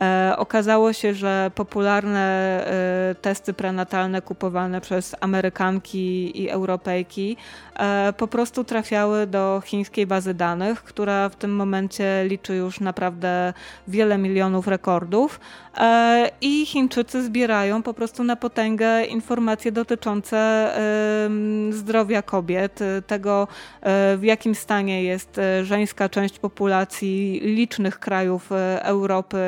[0.00, 2.20] E, okazało się, że popularne
[3.10, 7.36] e, testy prenatalne kupowane przez Amerykanki i Europejki
[7.78, 13.52] e, po prostu trafiały do chińskiej bazy danych, która w tym momencie liczy już naprawdę
[13.88, 15.40] wiele milionów rekordów.
[16.40, 20.70] I Chińczycy zbierają po prostu na potęgę informacje dotyczące
[21.70, 23.48] zdrowia kobiet, tego
[24.16, 28.50] w jakim stanie jest żeńska część populacji licznych krajów
[28.82, 29.38] Europy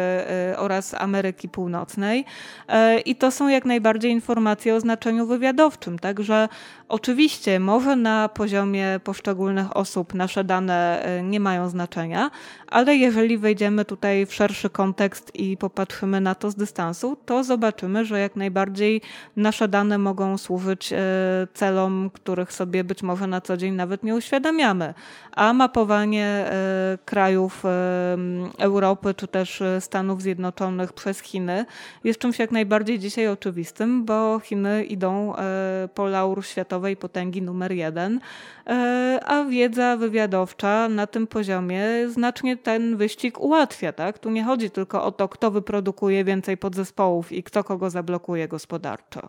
[0.57, 2.25] oraz Ameryki Północnej.
[2.69, 5.99] Y, I to są jak najbardziej informacje o znaczeniu wywiadowczym.
[5.99, 6.49] Także
[6.93, 12.31] oczywiście może na poziomie poszczególnych osób nasze dane y, nie mają znaczenia,
[12.67, 18.05] ale jeżeli wejdziemy tutaj w szerszy kontekst i popatrzymy na to z dystansu, to zobaczymy,
[18.05, 19.01] że jak najbardziej
[19.37, 20.93] nasze dane mogą służyć
[21.55, 24.95] celom, których sobie być może na co dzień nawet nie uświadamiamy.
[25.33, 26.45] A mapowanie
[27.05, 27.63] krajów
[28.59, 31.65] Europy czy też Stanów Zjednoczonych przez Chiny
[32.05, 36.45] jest czymś jak najbardziej dzisiaj oczywistym, bo Chiny idą e, po laur
[36.83, 38.21] światowej potęgi numer jeden,
[38.67, 43.93] e, a wiedza wywiadowcza na tym poziomie znacznie ten wyścig ułatwia.
[43.93, 44.19] Tak?
[44.19, 49.29] Tu nie chodzi tylko o to, kto wyprodukuje więcej podzespołów i kto kogo zablokuje gospodarczo.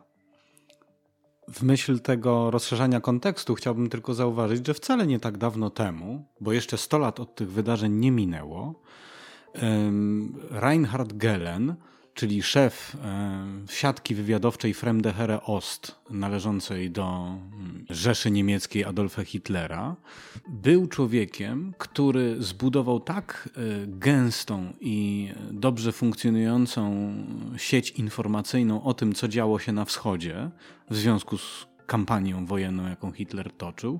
[1.47, 6.53] W myśl tego rozszerzania kontekstu chciałbym tylko zauważyć, że wcale nie tak dawno temu, bo
[6.53, 8.81] jeszcze 100 lat od tych wydarzeń nie minęło,
[10.51, 11.75] Reinhard Gellen,
[12.13, 12.97] czyli szef
[13.69, 19.95] siatki wywiadowczej Fremdehere Ost, należącej do mm, Rzeszy Niemieckiej Adolfa Hitlera,
[20.47, 27.13] był człowiekiem, który zbudował tak e, gęstą i dobrze funkcjonującą
[27.57, 30.49] sieć informacyjną o tym, co działo się na wschodzie
[30.89, 33.99] w związku z kampanią wojenną, jaką Hitler toczył,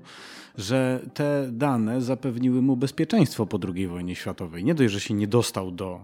[0.58, 4.64] że te dane zapewniły mu bezpieczeństwo po II wojnie światowej.
[4.64, 6.00] Nie dość, że się nie dostał do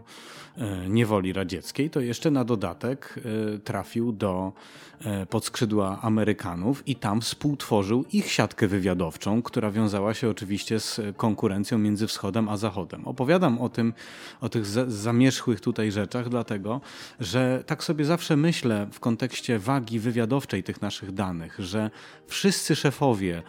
[0.57, 3.21] e, niewoli radzieckiej, to jeszcze na dodatek
[3.55, 4.53] e, trafił do
[5.01, 11.79] e, podskrzydła Amerykanów i tam współtworzył ich siatkę wywiadowczą, która wiązała się oczywiście z konkurencją
[11.79, 13.05] między wschodem a zachodem.
[13.05, 13.93] Opowiadam o tym,
[14.41, 16.81] o tych zamierzchłych tutaj rzeczach, dlatego,
[17.21, 21.91] że tak sobie zawsze myślę w kontekście wagi wywiadowczej tych naszych danych, że
[22.27, 23.43] wszyscy szefowie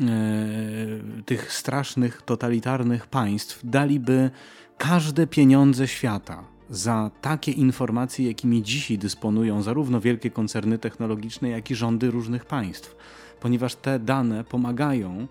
[0.00, 4.30] E, tych strasznych, totalitarnych państw daliby
[4.78, 11.74] każde pieniądze świata za takie informacje, jakimi dzisiaj dysponują zarówno wielkie koncerny technologiczne, jak i
[11.74, 12.96] rządy różnych państw,
[13.40, 15.28] ponieważ te dane pomagają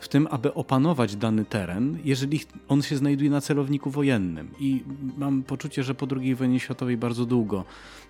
[0.00, 4.50] w tym, aby opanować dany teren, jeżeli on się znajduje na celowniku wojennym.
[4.60, 4.84] I
[5.18, 7.64] mam poczucie, że po II wojnie światowej bardzo długo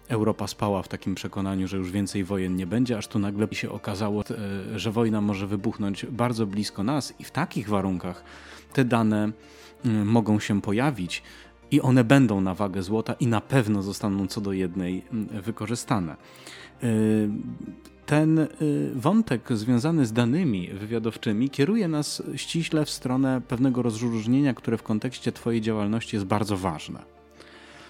[0.08, 3.70] Europa spała w takim przekonaniu, że już więcej wojen nie będzie, aż tu nagle się
[3.70, 4.24] okazało,
[4.74, 8.24] e, że wojna może wybuchnąć bardzo blisko nas i w takich warunkach
[8.72, 9.32] te dane
[9.84, 11.22] mm, mogą się pojawić
[11.70, 16.16] i one będą na wagę złota i na pewno zostaną co do jednej mm, wykorzystane.
[18.08, 18.48] Ten y,
[18.94, 25.32] wątek związany z danymi wywiadowczymi kieruje nas ściśle w stronę pewnego rozróżnienia, które w kontekście
[25.32, 27.02] Twojej działalności jest bardzo ważne.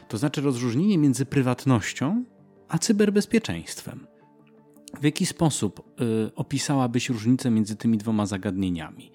[0.09, 2.25] To znaczy rozróżnienie między prywatnością
[2.69, 4.07] a cyberbezpieczeństwem.
[5.01, 9.11] W jaki sposób y, opisałabyś różnicę między tymi dwoma zagadnieniami?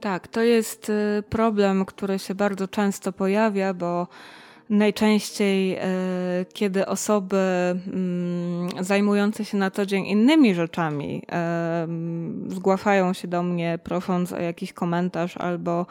[0.00, 4.08] Tak, to jest y, problem, który się bardzo często pojawia, bo
[4.70, 5.84] najczęściej, e,
[6.52, 7.36] kiedy osoby
[7.86, 11.88] mm, zajmujące się na co dzień innymi rzeczami e,
[12.48, 15.86] zgłaszają się do mnie prosząc o jakiś komentarz albo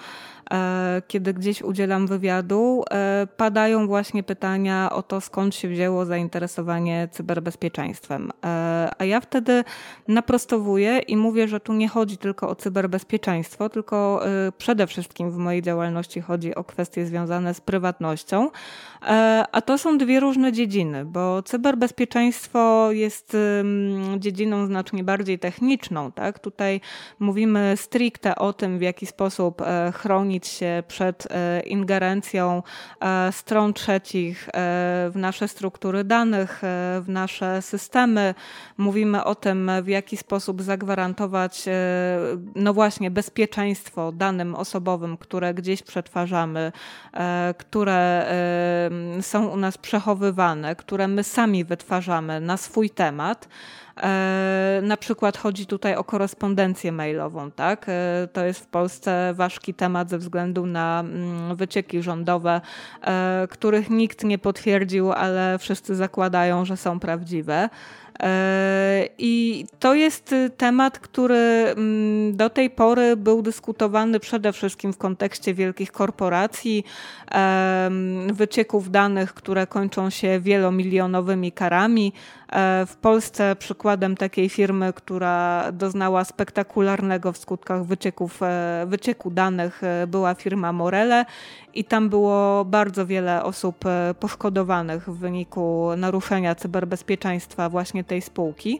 [1.08, 8.32] kiedy gdzieś udzielam wywiadu, e, padają właśnie pytania o to, skąd się wzięło zainteresowanie cyberbezpieczeństwem.
[8.46, 9.64] E, a ja wtedy
[10.08, 14.24] naprostowuję i mówię, że tu nie chodzi tylko o cyberbezpieczeństwo, tylko
[14.58, 18.50] przede wszystkim w mojej działalności chodzi o kwestie związane z prywatnością.
[19.52, 23.38] A to są dwie różne dziedziny, bo cyberbezpieczeństwo jest
[24.18, 26.12] dziedziną znacznie bardziej techniczną.
[26.12, 26.40] Tak?
[26.40, 26.82] Tutaj
[27.20, 29.62] mówimy stricte o tym, w jaki sposób
[29.94, 32.64] chronić chronić się przed e, ingerencją
[33.02, 34.52] e, stron trzecich e,
[35.10, 36.62] w nasze struktury danych,
[37.02, 38.36] w nasze systemy.
[38.78, 41.66] Mówimy o tym, w jaki sposób zagwarantować,
[42.56, 46.72] no właśnie, bezpieczeństwo danym osobowym, które gdzieś przetwarzamy,
[47.58, 48.28] które
[49.22, 53.48] są u nas przechowywane, które my sami wytwarzamy na swój temat.
[54.02, 57.86] E, na przykład chodzi tutaj o korespondencję mailową, tak?
[57.90, 62.62] E, to jest w Polsce ważki temat ze względu na mm, wycieki rządowe,
[63.02, 67.70] e, których nikt nie potwierdził, ale wszyscy zakładają, że są prawdziwe.
[69.18, 75.54] I to jest temat, który mm, do tej pory był dyskutowany przede wszystkim w kontekście
[75.54, 76.84] wielkich korporacji,
[78.34, 82.14] wycieków danych, które kończą się wielomilionowymi karami.
[82.54, 89.84] E, w Polsce przykładem takiej firmy, która doznała spektakularnego w skutkach wycieków, e, wycieku danych
[89.84, 91.26] e, była firma Morele
[91.74, 93.86] i tam było bardzo wiele osób
[94.20, 98.80] poszkodowanych w wyniku naruszenia cyberbezpieczeństwa właśnie tej spółki.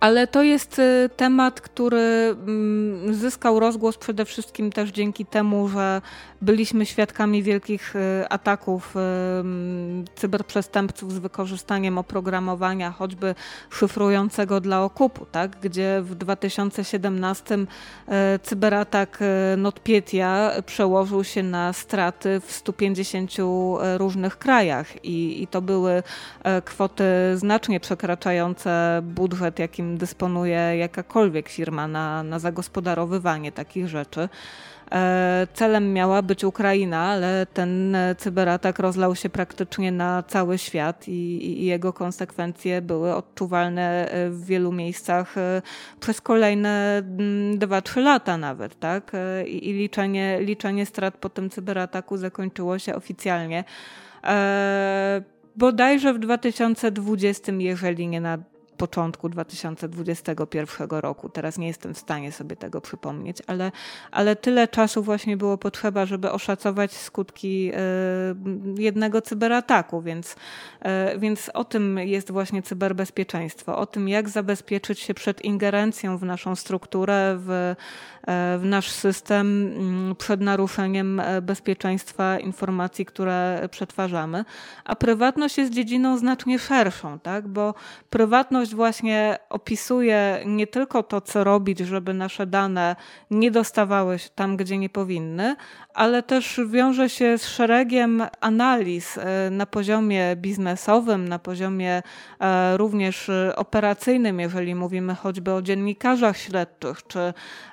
[0.00, 6.02] Ale to jest y, temat, który mm, zyskał rozgłos przede wszystkim też dzięki temu, że
[6.42, 9.00] byliśmy świadkami wielkich y, ataków y,
[10.14, 13.34] cyberprzestępców z wykorzystaniem oprogramowania, choćby
[13.70, 15.56] szyfrującego dla okupu, tak?
[15.60, 17.58] gdzie w 2017
[18.42, 19.18] cyberatak
[19.56, 23.30] NotPetya przełożył się na straty w 150
[23.96, 26.02] różnych krajach i, i to były
[26.64, 34.28] kwoty znacznie przekraczające budżet, jakim jakim dysponuje jakakolwiek firma na, na zagospodarowywanie takich rzeczy.
[34.92, 41.12] E, celem miała być Ukraina, ale ten cyberatak rozlał się praktycznie na cały świat i,
[41.12, 45.62] i, jego konsekwencje były odczuwalne e, w wielu miejscach e,
[46.00, 47.02] przez kolejne
[47.58, 49.12] 2-3 lata nawet, tak?
[49.46, 53.64] I, i liczenie, liczenie strat po tym cyberataku zakończyło się oficjalnie.
[55.56, 58.38] Bodajże w 2020, jeżeli nie na
[58.76, 61.28] początku 2021 roku.
[61.28, 63.72] Teraz nie jestem w stanie sobie tego przypomnieć, ale,
[64.10, 67.78] ale tyle czasu właśnie było potrzeba, żeby oszacować skutki e,
[68.78, 70.36] jednego cyberataku, więc,
[70.80, 76.22] e, więc o tym jest właśnie cyberbezpieczeństwo, o tym jak zabezpieczyć się przed ingerencją w
[76.22, 77.76] naszą strukturę, w, e,
[78.58, 84.44] w nasz system, mm, przed naruszeniem bezpieczeństwa informacji, które przetwarzamy.
[84.84, 87.48] A prywatność jest dziedziną znacznie szerszą, tak?
[87.48, 87.74] bo
[88.10, 92.96] prywatność właśnie opisuje nie tylko to, co robić, żeby nasze dane
[93.30, 95.56] nie dostawały się tam, gdzie nie powinny,
[95.96, 102.02] ale też wiąże się z szeregiem analiz e, na poziomie biznesowym, na poziomie
[102.40, 107.18] e, również operacyjnym, jeżeli mówimy choćby o dziennikarzach śledczych, czy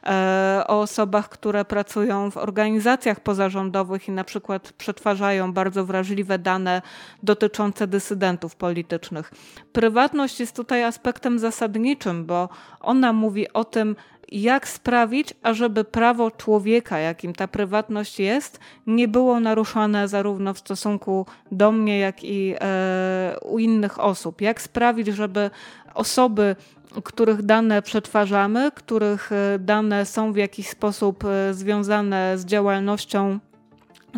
[0.03, 6.81] e, o osobach, które pracują w organizacjach pozarządowych i na przykład przetwarzają bardzo wrażliwe dane
[7.23, 9.31] dotyczące dysydentów politycznych.
[9.73, 12.49] Prywatność jest tutaj aspektem zasadniczym, bo
[12.79, 13.95] ona mówi o tym,
[14.41, 21.25] jak sprawić, ażeby prawo człowieka, jakim ta prywatność jest, nie było naruszane zarówno w stosunku
[21.51, 24.41] do mnie, jak i e, u innych osób.
[24.41, 25.49] Jak sprawić, żeby
[25.93, 26.55] osoby,
[27.03, 33.39] których dane przetwarzamy, których e, dane są w jakiś sposób e, związane z działalnością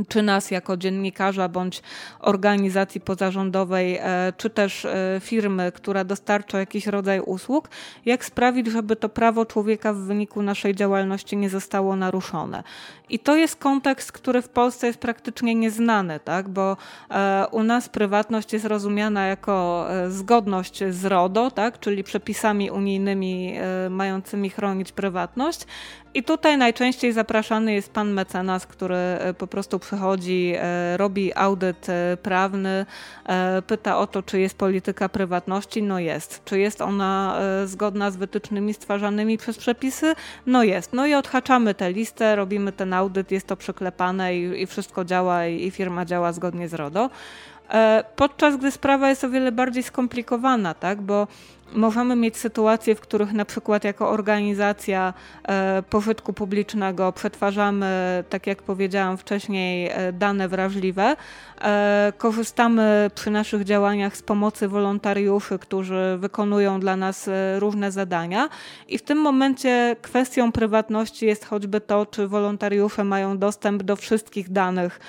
[0.08, 1.82] czy nas jako dziennikarza bądź
[2.20, 7.70] organizacji pozarządowej, e, czy też e, firmy, która dostarcza jakiś rodzaj usług,
[8.06, 12.64] jak sprawić, żeby to prawo człowieka w wyniku naszej działalności nie zostało naruszone.
[13.10, 16.50] I to jest kontekst, który w Polsce jest praktycznie nieznany, tak?
[16.50, 16.78] bo
[17.10, 21.80] e, u nas prywatność jest rozumiana jako zgodność z RODO, tak?
[21.80, 23.56] czyli przepisami unijnymi
[23.89, 25.66] mającymi chronić prywatność,
[26.16, 31.89] i tutaj najczęściej zapraszany jest pan mecenas, który e, po prostu przychodzi, e, robi audyt
[31.89, 32.86] e, prawny,
[33.68, 35.84] pyta o to, czy jest polityka prywatności.
[35.84, 36.41] No jest.
[36.45, 40.16] Czy jest ona zgodna z wytycznymi stwarzanymi przez przepisy?
[40.45, 40.93] No jest.
[40.93, 45.47] No i odhaczamy tę listę, robimy ten audyt, jest to przyklepane i, i wszystko działa
[45.47, 47.09] i, i firma działa zgodnie z RODO.
[48.16, 51.01] Podczas gdy sprawa jest o wiele bardziej skomplikowana, tak?
[51.01, 51.28] bo
[51.74, 55.13] możemy mieć sytuacje, w których na przykład jako organizacja
[55.47, 61.16] e, pożytku publicznego przetwarzamy, tak jak powiedziałam wcześniej, e, dane wrażliwe.
[61.61, 68.49] E, korzystamy przy naszych działaniach z pomocy wolontariuszy, którzy wykonują dla nas różne zadania
[68.88, 74.49] i w tym momencie kwestią prywatności jest choćby to, czy wolontariusze mają dostęp do wszystkich
[74.51, 74.99] danych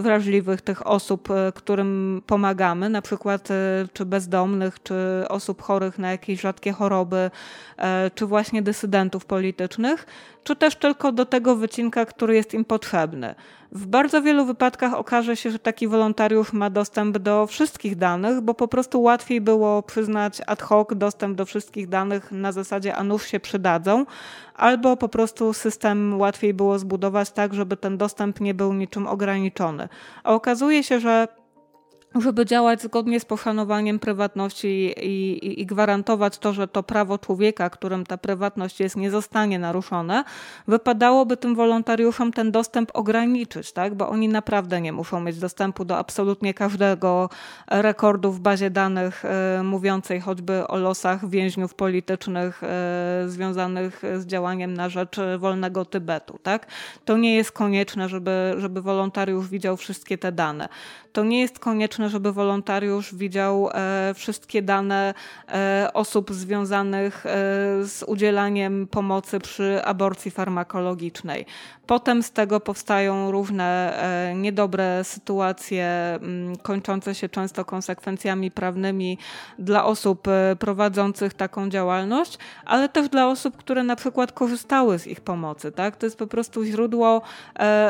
[0.00, 3.48] wrażliwych tych osób, którym pomagamy, na przykład
[3.92, 4.94] czy bezdomnych, czy
[5.28, 7.30] osób osób chorych na jakieś rzadkie choroby,
[7.76, 10.06] e, czy właśnie dysydentów politycznych,
[10.44, 13.34] czy też tylko do tego wycinka, który jest im potrzebny.
[13.72, 18.54] W bardzo wielu wypadkach okaże się, że taki wolontariusz ma dostęp do wszystkich danych, bo
[18.54, 23.26] po prostu łatwiej było przyznać ad hoc dostęp do wszystkich danych na zasadzie, a nuż
[23.26, 24.06] się przydadzą,
[24.54, 29.88] albo po prostu system łatwiej było zbudować tak, żeby ten dostęp nie był niczym ograniczony.
[30.24, 31.28] A okazuje się, że
[32.20, 37.70] żeby działać zgodnie z poszanowaniem prywatności i, i, i, gwarantować to, że to prawo człowieka,
[37.70, 40.24] którym ta prywatność jest, nie zostanie naruszone,
[40.68, 43.94] wypadałoby tym wolontariuszom ten dostęp ograniczyć, tak?
[43.94, 47.30] bo oni naprawdę nie muszą mieć dostępu do absolutnie każdego
[47.70, 54.74] rekordu w bazie danych e, mówiącej choćby o losach więźniów politycznych e, związanych z działaniem
[54.74, 56.38] na rzecz wolnego Tybetu.
[56.42, 56.66] Tak?
[57.04, 60.68] To nie jest konieczne, żeby, żeby wolontariusz widział wszystkie te dane.
[61.16, 65.14] To nie jest konieczne, żeby wolontariusz widział e, wszystkie dane
[65.48, 67.30] e, osób związanych e,
[67.84, 71.46] z udzielaniem pomocy przy aborcji farmakologicznej.
[71.86, 73.98] Potem z tego powstają różne
[74.34, 76.18] niedobre sytuacje,
[76.62, 79.18] kończące się często konsekwencjami prawnymi
[79.58, 85.20] dla osób prowadzących taką działalność, ale też dla osób, które na przykład korzystały z ich
[85.20, 85.72] pomocy.
[85.72, 85.96] Tak?
[85.96, 87.22] To jest po prostu źródło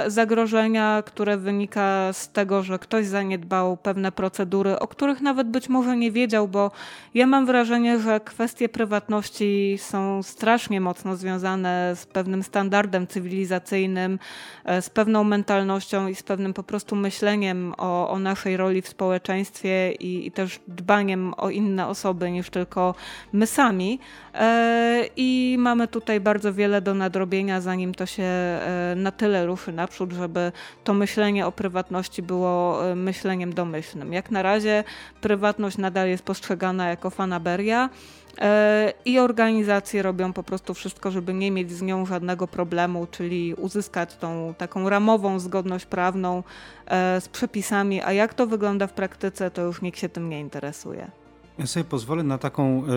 [0.06, 5.96] zagrożenia, które wynika z tego, że ktoś zaniedbał pewne procedury, o których nawet być może
[5.96, 6.70] nie wiedział, bo
[7.14, 14.18] ja mam wrażenie, że kwestie prywatności są strasznie mocno związane z pewnym standardem cywilizacyjnym,
[14.64, 18.88] e, z pewną mentalnością i z pewnym po prostu myśleniem o, o naszej roli w
[18.88, 22.94] społeczeństwie i, i też dbaniem o inne osoby niż tylko
[23.32, 23.98] my sami.
[24.34, 29.72] E, I mamy tutaj bardzo wiele do nadrobienia, zanim to się e, na tyle ruszy
[29.72, 30.52] naprzód, żeby
[30.84, 34.12] to myślenie o prywatności było myśleniem domyślnym.
[34.12, 34.84] Jak na razie
[35.20, 37.90] prywatność nadal jest postrzegana jako fanaberia
[38.38, 43.54] e, i organizacje robią po prostu wszystko, żeby nie mieć z nią żadnego problemu, czyli
[43.54, 46.42] uzyskać tą taką ramową zgodność prawną
[46.86, 50.40] e, z przepisami, a jak to wygląda w praktyce, to już nikt się tym nie
[50.40, 51.25] interesuje.
[51.58, 52.88] Ja sobie pozwolę na taką y,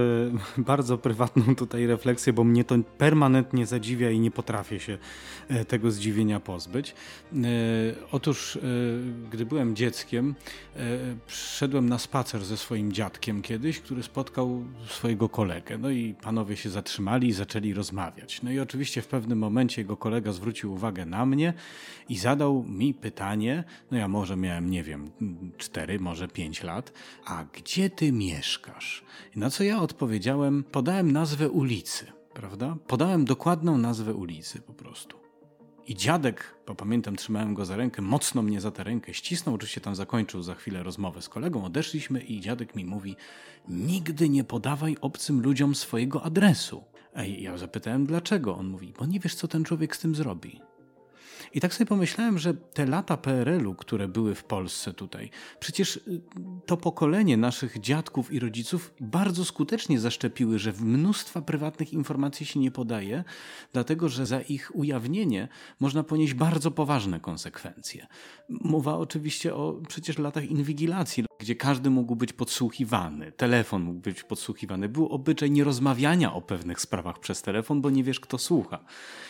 [0.72, 4.98] bardzo prywatną tutaj refleksję, bo mnie to permanentnie zadziwia i nie potrafię się
[5.52, 6.96] y, tego zdziwienia pozbyć.
[7.34, 7.46] Y,
[8.12, 8.60] otóż,
[9.32, 10.36] gdy byłem dzieckiem,
[11.28, 15.78] przyszedłem na spacer ze swoim dziadkiem kiedyś, który spotkał swojego kolegę.
[15.78, 18.42] No i panowie się zatrzymali i zaczęli rozmawiać.
[18.42, 21.54] No i oczywiście w pewnym momencie jego kolega zwrócił uwagę na mnie
[22.10, 25.12] i zadał mi pytanie, no ja może miałem, nie wiem,
[25.58, 26.94] 4, może 5 lat,
[27.26, 28.49] a gdzie ty mieszkasz?
[28.50, 29.04] Mieszkasz?
[29.36, 32.78] Na co ja odpowiedziałem, podałem nazwę ulicy, prawda?
[32.88, 35.18] Podałem dokładną nazwę ulicy po prostu.
[35.88, 39.56] I dziadek, bo pamiętam, trzymałem go za rękę, mocno mnie za tę rękę ścisnął.
[39.56, 41.66] Oczywiście tam zakończył za chwilę rozmowę z kolegą.
[41.66, 43.16] Odeszliśmy i dziadek mi mówi:
[43.68, 46.84] Nigdy nie podawaj obcym ludziom swojego adresu.
[47.14, 48.58] A ja zapytałem dlaczego.
[48.58, 50.62] On mówi: Bo nie wiesz, co ten człowiek z tym zrobi.
[51.54, 55.30] I tak sobie pomyślałem, że te lata PRL-u, które były w Polsce tutaj,
[55.60, 56.22] przecież y,
[56.66, 62.72] to pokolenie naszych dziadków i rodziców bardzo skutecznie zaszczepiły, że mnóstwa prywatnych informacji się nie
[62.72, 63.24] podaje,
[63.74, 65.48] dlatego że za ich ujawnienie
[65.80, 68.08] można ponieść bardzo poważne konsekwencje.
[68.50, 74.90] Mowa oczywiście o przecież latach inwigilacji, gdzie każdy mógł być podsłuchiwany, telefon mógł być podsłuchiwany.
[74.90, 78.80] Był obyczaj nierozmawiania o pewnych sprawach przez telefon, bo nie wiesz, kto słucha.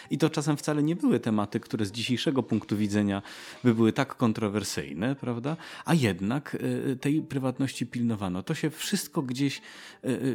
[0.09, 3.21] I to czasem wcale nie były tematy, które z dzisiejszego punktu widzenia
[3.63, 5.57] by były tak kontrowersyjne, prawda?
[5.85, 6.57] A jednak
[6.91, 8.43] e, tej prywatności pilnowano.
[8.43, 9.61] To się wszystko gdzieś e,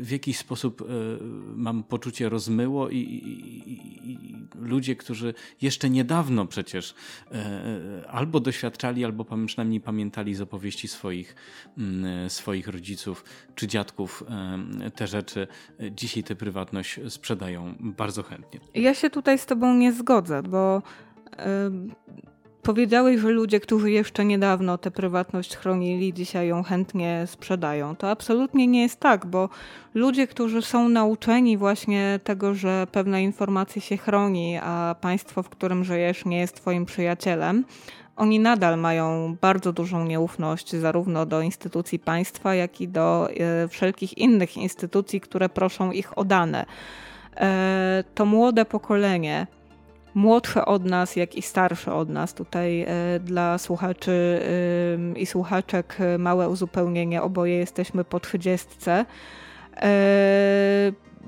[0.01, 0.85] w jakiś sposób, e,
[1.57, 6.95] mam poczucie, rozmyło i, i, i ludzie, którzy jeszcze niedawno przecież
[8.09, 11.35] albo doświadczali, albo przynajmniej pamiętali z opowieści swoich,
[12.29, 14.25] swoich rodziców czy dziadków
[14.95, 15.47] te rzeczy,
[15.91, 18.61] dzisiaj tę prywatność sprzedają bardzo chętnie.
[18.75, 20.83] Ja się tutaj z Tobą nie zgodzę, bo
[22.63, 27.97] powiedziałeś, że ludzie, którzy jeszcze niedawno tę prywatność chronili, dzisiaj ją chętnie sprzedają.
[27.97, 29.49] To absolutnie nie jest tak, bo
[29.95, 35.85] ludzie, którzy są nauczeni właśnie tego, że pewne informacje się chroni, a państwo, w którym
[35.85, 37.65] żyjesz, nie jest twoim przyjacielem,
[38.17, 44.19] oni nadal mają bardzo dużą nieufność zarówno do instytucji państwa, jak i do e, wszelkich
[44.19, 46.67] innych instytucji, które proszą ich o dane.
[47.37, 49.47] E, to młode pokolenie,
[50.15, 52.35] młodsze od nas, jak i starsze od nas.
[52.35, 52.87] Tutaj e,
[53.21, 54.41] dla słuchaczy
[55.17, 59.05] i słuchaczek małe uzupełnienie, oboje jesteśmy po trzydziestce.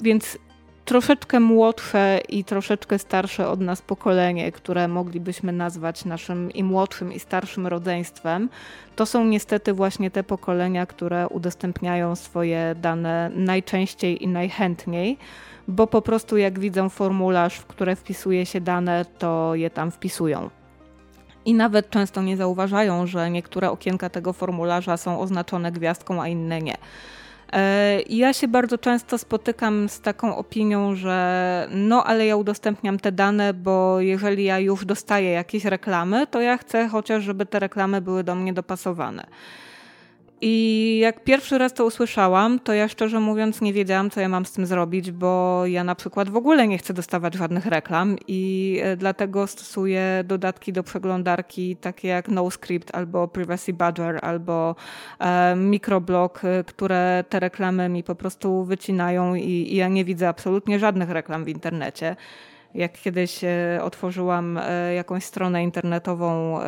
[0.03, 0.39] Więc
[0.87, 7.19] troszeczkę młodsze i troszeczkę starsze od nas pokolenie, które moglibyśmy nazwać naszym i młodszym, i
[7.19, 8.49] starszym rodzeństwem,
[8.97, 15.19] to są niestety właśnie te pokolenia, które udostępniają swoje dane najczęściej i najchętniej
[15.69, 20.51] bo po prostu jak widzą formularz, w które wpisuje się dane, to je tam wpisują.
[21.45, 26.63] I nawet często nie zauważają, że niektóre okienka tego formularza są oznaczone gwiazdką, a inne
[26.63, 26.77] nie.
[27.53, 33.13] E, ja się bardzo często spotykam z taką opinią, że no ale ja udostępniam te
[33.13, 38.01] dane, bo jeżeli ja już dostaję jakieś reklamy, to ja chcę chociaż, żeby te reklamy
[38.01, 39.27] były do mnie dopasowane.
[40.41, 44.47] I jak pierwszy raz to usłyszałam, to ja szczerze mówiąc nie wiedziałam, co ja mam
[44.47, 48.81] z tym zrobić, bo ja na przykład w ogóle nie chcę dostawać żadnych reklam i
[48.83, 54.77] e, dlatego stosuję dodatki do przeglądarki takie jak NoScript albo Privacy Badger albo
[55.19, 60.29] e, Microblog, e, które te reklamy mi po prostu wycinają i, i ja nie widzę
[60.29, 62.17] absolutnie żadnych reklam w internecie
[62.77, 66.65] jak kiedyś e, otworzyłam e, jakąś stronę internetową e,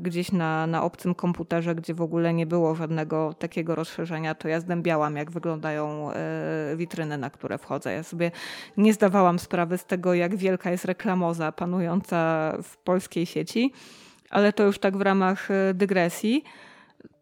[0.00, 4.60] gdzieś na, na obcym komputerze, gdzie w ogóle nie było żadnego takiego rozszerzenia, to ja
[4.60, 6.10] zdębiałam, jak wyglądają
[6.76, 7.92] witryny, na które wchodzę.
[7.92, 8.30] Ja sobie
[8.76, 13.72] nie zdawałam sprawy z tego, jak wielka jest reklamoza panująca w polskiej sieci,
[14.30, 16.44] ale to już tak w ramach dygresji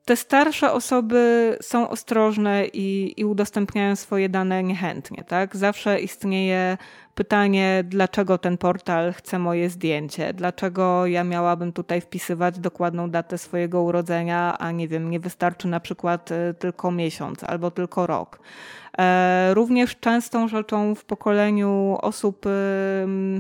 [0.07, 5.25] te starsze osoby są ostrożne i, i udostępniają swoje dane niechętnie.
[5.25, 5.57] Tak?
[5.57, 6.79] Zawsze istnieje
[7.15, 13.83] pytanie, dlaczego ten portal chce moje zdjęcie, dlaczego ja miałabym tutaj wpisywać dokładną datę swojego
[13.83, 18.39] urodzenia, a nie wiem, nie wystarczy na przykład y, tylko miesiąc albo tylko rok.
[18.99, 22.47] E, również częstą rzeczą w pokoleniu osób,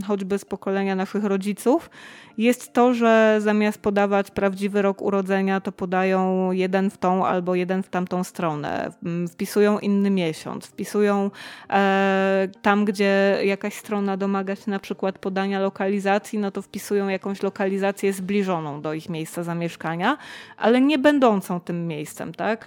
[0.07, 1.91] choćby z pokolenia naszych rodziców,
[2.39, 7.83] jest to, że zamiast podawać prawdziwy rok urodzenia, to podają jeden w tą albo jeden
[7.83, 8.93] w tamtą stronę.
[9.33, 11.31] Wpisują inny miesiąc, wpisują
[11.71, 17.43] e, tam, gdzie jakaś strona domaga się na przykład podania lokalizacji, no to wpisują jakąś
[17.43, 20.19] lokalizację zbliżoną do ich miejsca zamieszkania,
[20.57, 22.67] ale nie będącą tym miejscem, tak?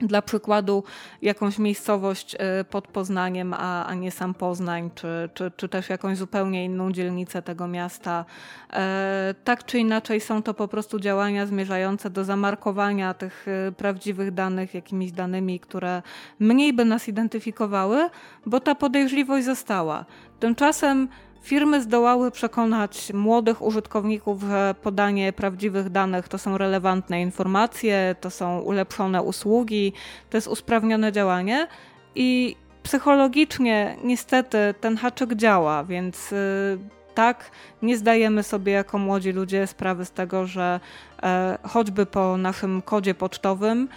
[0.00, 0.84] Dla przykładu
[1.22, 6.18] jakąś miejscowość y, pod Poznaniem, a, a nie sam Poznań, czy, czy, czy też jakąś
[6.18, 8.24] zupełnie inną dzielnicę tego miasta.
[8.72, 14.34] E, tak czy inaczej są to po prostu działania zmierzające do zamarkowania tych y, prawdziwych
[14.34, 16.02] danych jakimiś danymi, które
[16.40, 18.08] mniej by nas identyfikowały,
[18.46, 20.04] bo ta podejrzliwość została.
[20.40, 21.08] Tymczasem
[21.44, 28.58] Firmy zdołały przekonać młodych użytkowników, że podanie prawdziwych danych to są relevantne informacje, to są
[28.58, 29.92] ulepszone usługi,
[30.30, 31.66] to jest usprawnione działanie
[32.14, 36.78] i psychologicznie niestety ten haczyk działa, więc y,
[37.14, 37.50] tak,
[37.82, 40.80] nie zdajemy sobie jako młodzi ludzie sprawy z tego, że
[41.22, 43.88] e, choćby po naszym kodzie pocztowym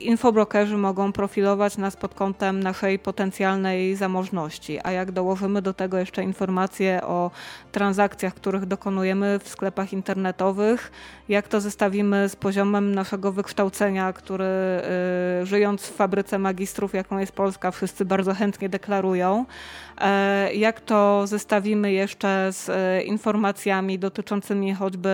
[0.00, 6.22] infobrokerzy mogą profilować nas pod kątem naszej potencjalnej zamożności, a jak dołożymy do tego jeszcze
[6.22, 7.30] informacje o
[7.72, 10.92] transakcjach, których dokonujemy w sklepach internetowych,
[11.28, 14.44] jak to zestawimy z poziomem naszego wykształcenia, który
[15.42, 19.44] y, żyjąc w fabryce magistrów, jaką jest Polska, wszyscy bardzo chętnie deklarują,
[19.95, 19.95] e,
[20.54, 25.10] jak to zestawimy jeszcze z e, informacjami dotyczącymi choćby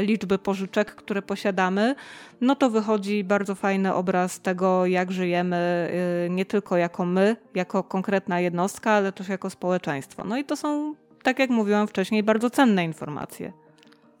[0.00, 1.94] liczby pożyczek, które posiadamy,
[2.40, 5.90] no to wychodzi bardzo fajny obraz tego, jak żyjemy
[6.26, 10.24] y, nie tylko jako my, jako konkretna jednostka, ale też jako społeczeństwo.
[10.24, 13.52] No i to są, tak jak mówiłam wcześniej, bardzo cenne informacje.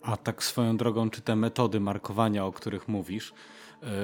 [0.02, 3.34] A tak swoją drogą, czy te metody markowania, o których mówisz,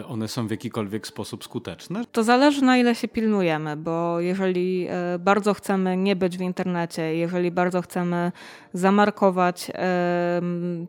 [0.09, 2.05] one są w jakikolwiek sposób skuteczne?
[2.13, 7.17] To zależy na ile się pilnujemy, bo jeżeli y, bardzo chcemy nie być w internecie,
[7.17, 8.33] jeżeli bardzo chcemy
[8.73, 9.71] zamarkować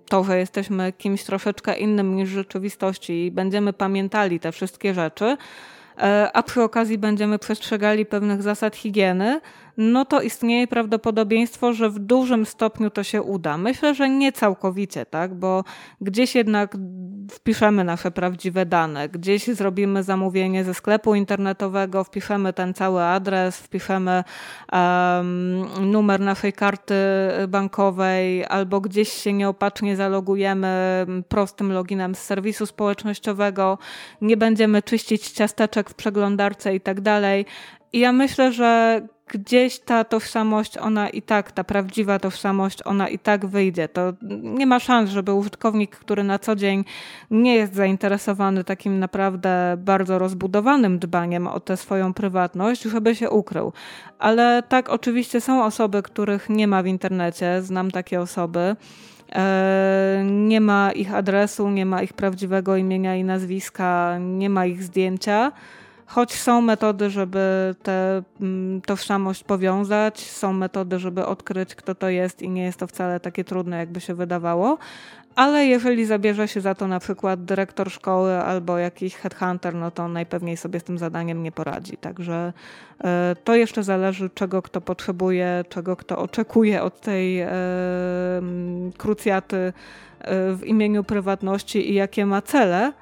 [0.10, 5.38] to, że jesteśmy kimś troszeczkę innym niż w rzeczywistości i będziemy pamiętali te wszystkie rzeczy,
[5.98, 9.42] e, a przy okazji będziemy przestrzegali pewnych zasad higieny,
[9.78, 13.58] no to istnieje prawdopodobieństwo, że w dużym stopniu to się uda.
[13.58, 15.36] Myślę, że nie całkowicie, tak?
[15.36, 15.64] bo
[16.02, 16.78] gdzieś jednak
[17.32, 24.24] wpiszemy nasze prawdziwe dane, gdzieś zrobimy zamówienie ze sklepu internetowego, wpiszemy ten cały adres, wpiszemy
[24.74, 26.96] um, numer naszej karty
[27.48, 33.78] bankowej, albo gdzieś się nieopatrznie zalogujemy prostym loginem z serwisu społecznościowego,
[34.22, 37.46] nie będziemy czyścić ciasteczek w przeglądarce i tak dalej.
[37.94, 39.02] I ja myślę, że
[39.32, 43.88] gdzieś ta tożsamość, ona i tak, ta prawdziwa tożsamość, ona i tak wyjdzie.
[43.88, 46.86] To nie ma szans, żeby użytkownik, który na co dzień
[47.32, 53.74] nie jest zainteresowany takim naprawdę bardzo rozbudowanym dbaniem o tę swoją prywatność, żeby się ukrył.
[54.20, 58.76] Ale tak, oczywiście są osoby, których nie ma w internecie, znam takie osoby.
[59.36, 64.84] E, nie ma ich adresu, nie ma ich prawdziwego imienia i nazwiska, nie ma ich
[64.84, 65.52] zdjęcia
[66.12, 72.42] Choć są metody, żeby tę mm, tożsamość powiązać, są metody, żeby odkryć, kto to jest
[72.42, 74.78] i nie jest to wcale takie trudne, jakby się wydawało.
[75.36, 80.08] Ale jeżeli zabierze się za to na przykład dyrektor szkoły albo jakiś headhunter, no to
[80.08, 81.98] najpewniej sobie z tym zadaniem nie poradzi.
[81.98, 82.54] Także
[83.04, 87.50] e, to jeszcze zależy, czego kto potrzebuje, czego kto oczekuje od tej e,
[88.98, 89.74] krucjaty e,
[90.56, 92.94] w imieniu prywatności i jakie ma cele.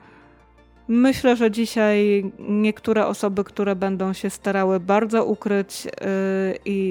[0.92, 5.90] Myślę, że dzisiaj niektóre osoby, które będą się starały bardzo ukryć y,
[6.66, 6.90] i,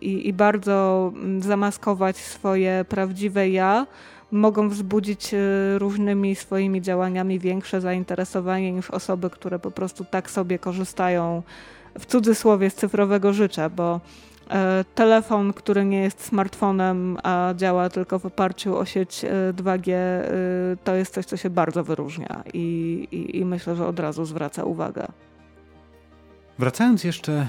[0.00, 3.86] i, i bardzo zamaskować swoje prawdziwe ja,
[4.32, 5.34] mogą wzbudzić
[5.78, 11.42] różnymi swoimi działaniami większe zainteresowanie niż osoby, które po prostu tak sobie korzystają
[11.98, 14.00] w cudzysłowie z cyfrowego życia, bo
[14.94, 20.32] telefon, który nie jest smartfonem, a działa tylko w oparciu o sieć 2G, e, e,
[20.84, 24.64] to jest coś, co się bardzo wyróżnia i, i, i myślę, że od razu zwraca
[24.64, 25.06] uwagę.
[26.58, 27.46] Wracając jeszcze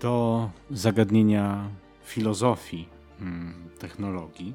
[0.00, 1.68] do zagadnienia
[2.04, 2.88] filozofii
[3.18, 4.54] hmm, technologii,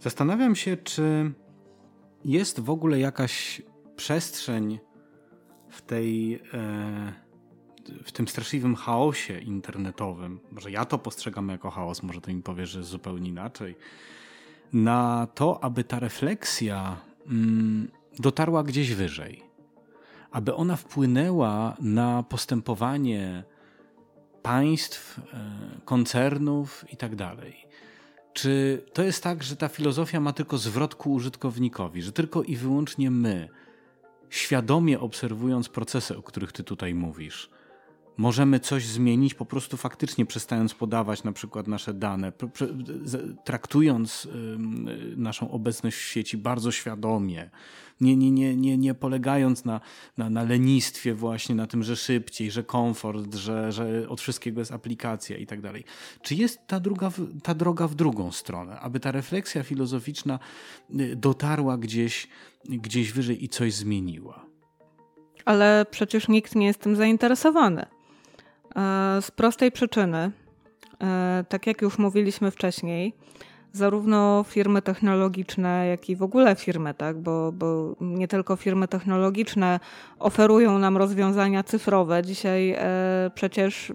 [0.00, 1.32] zastanawiam się, czy
[2.24, 3.62] jest w ogóle jakaś
[3.96, 4.78] przestrzeń
[5.68, 6.34] w tej.
[6.54, 7.27] E,
[8.04, 12.70] w tym straszliwym chaosie internetowym, może ja to postrzegam jako chaos, może to mi powiesz,
[12.70, 13.76] że zupełnie inaczej,
[14.72, 19.42] na to, aby ta refleksja mm, dotarła gdzieś wyżej,
[20.30, 23.44] aby ona wpłynęła na postępowanie
[24.42, 27.16] państw, e, koncernów itd.
[27.16, 27.38] Tak
[28.32, 32.56] Czy to jest tak, że ta filozofia ma tylko zwrot ku użytkownikowi, że tylko i
[32.56, 33.48] wyłącznie my,
[34.30, 37.50] świadomie obserwując procesy, o których ty tutaj mówisz,
[38.18, 42.32] możemy coś zmienić po prostu faktycznie przestając podawać na przykład nasze dane,
[43.44, 44.28] traktując
[45.16, 47.50] naszą obecność w sieci bardzo świadomie,
[48.00, 49.80] nie, nie, nie, nie, nie polegając na,
[50.16, 54.72] na, na lenistwie właśnie, na tym, że szybciej, że komfort, że, że od wszystkiego jest
[54.72, 55.84] aplikacja i tak dalej.
[56.22, 57.10] Czy jest ta, druga,
[57.42, 60.38] ta droga w drugą stronę, aby ta refleksja filozoficzna
[61.00, 62.28] y, dotarła gdzieś,
[62.64, 64.46] gdzieś wyżej i coś zmieniła?
[65.44, 67.97] Ale przecież nikt nie jest tym zainteresowany.
[68.78, 70.30] E, z prostej przyczyny,
[71.02, 73.14] e, tak jak już mówiliśmy wcześniej,
[73.72, 77.18] zarówno firmy technologiczne, jak i w ogóle firmy, tak?
[77.18, 79.80] bo, bo nie tylko firmy technologiczne
[80.18, 82.22] oferują nam rozwiązania cyfrowe.
[82.22, 83.92] Dzisiaj e, przecież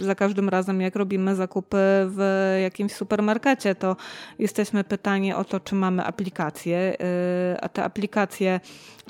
[0.00, 3.96] za każdym razem, jak robimy zakupy w jakimś supermarkecie, to
[4.38, 8.60] jesteśmy pytani o to, czy mamy aplikacje, e, a te aplikacje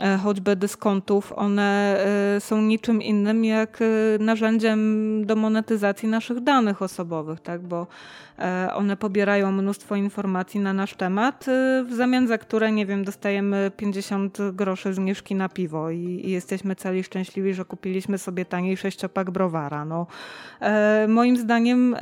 [0.00, 1.98] e, choćby dyskontów, one
[2.36, 3.84] e, są niczym innym jak e,
[4.18, 4.80] narzędziem
[5.26, 7.60] do monetyzacji naszych danych osobowych, tak?
[7.60, 7.86] bo
[8.38, 13.04] E, one pobierają mnóstwo informacji na nasz temat, e, w zamian za które, nie wiem,
[13.04, 18.76] dostajemy 50 groszy zniżki na piwo i, i jesteśmy cali szczęśliwi, że kupiliśmy sobie taniej
[18.76, 19.84] sześciopak browara.
[19.84, 20.06] No,
[20.60, 22.00] e, moim zdaniem e,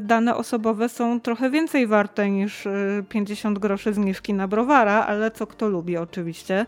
[0.00, 2.68] dane osobowe są trochę więcej warte niż
[3.08, 6.66] 50 e, groszy zniżki na browara, ale co kto lubi oczywiście.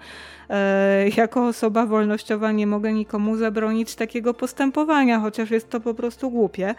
[0.50, 6.30] E, jako osoba wolnościowa nie mogę nikomu zabronić takiego postępowania, chociaż jest to po prostu
[6.30, 6.74] głupie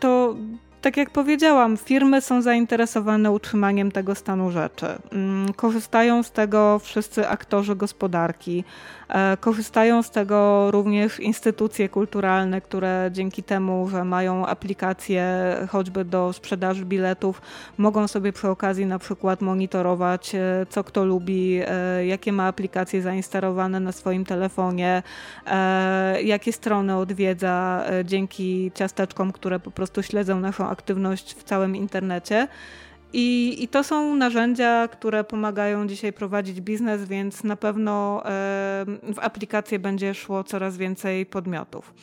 [0.00, 0.36] to
[0.86, 4.86] tak jak powiedziałam, firmy są zainteresowane utrzymaniem tego stanu rzeczy.
[5.12, 8.64] Mm, korzystają z tego wszyscy aktorzy gospodarki.
[9.08, 15.26] E, korzystają z tego również instytucje kulturalne, które dzięki temu, że mają aplikacje
[15.68, 17.42] choćby do sprzedaży biletów,
[17.78, 23.02] mogą sobie przy okazji na przykład monitorować, e, co kto lubi, e, jakie ma aplikacje
[23.02, 25.02] zainstalowane na swoim telefonie,
[26.22, 32.48] jakie strony odwiedza dzięki ciasteczkom, które po prostu śledzą naszą aktywność w całym internecie.
[33.12, 38.22] I, I, to są narzędzia, które pomagają dzisiaj prowadzić biznes, więc na pewno
[39.14, 41.94] w aplikację będzie szło coraz więcej podmiotów.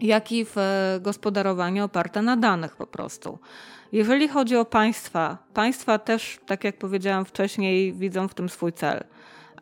[0.00, 3.38] Jak i w e, gospodarowanie oparte na danych po prostu.
[3.92, 9.04] Jeżeli chodzi o państwa, państwa też, tak jak powiedziałam wcześniej, widzą w tym swój cel.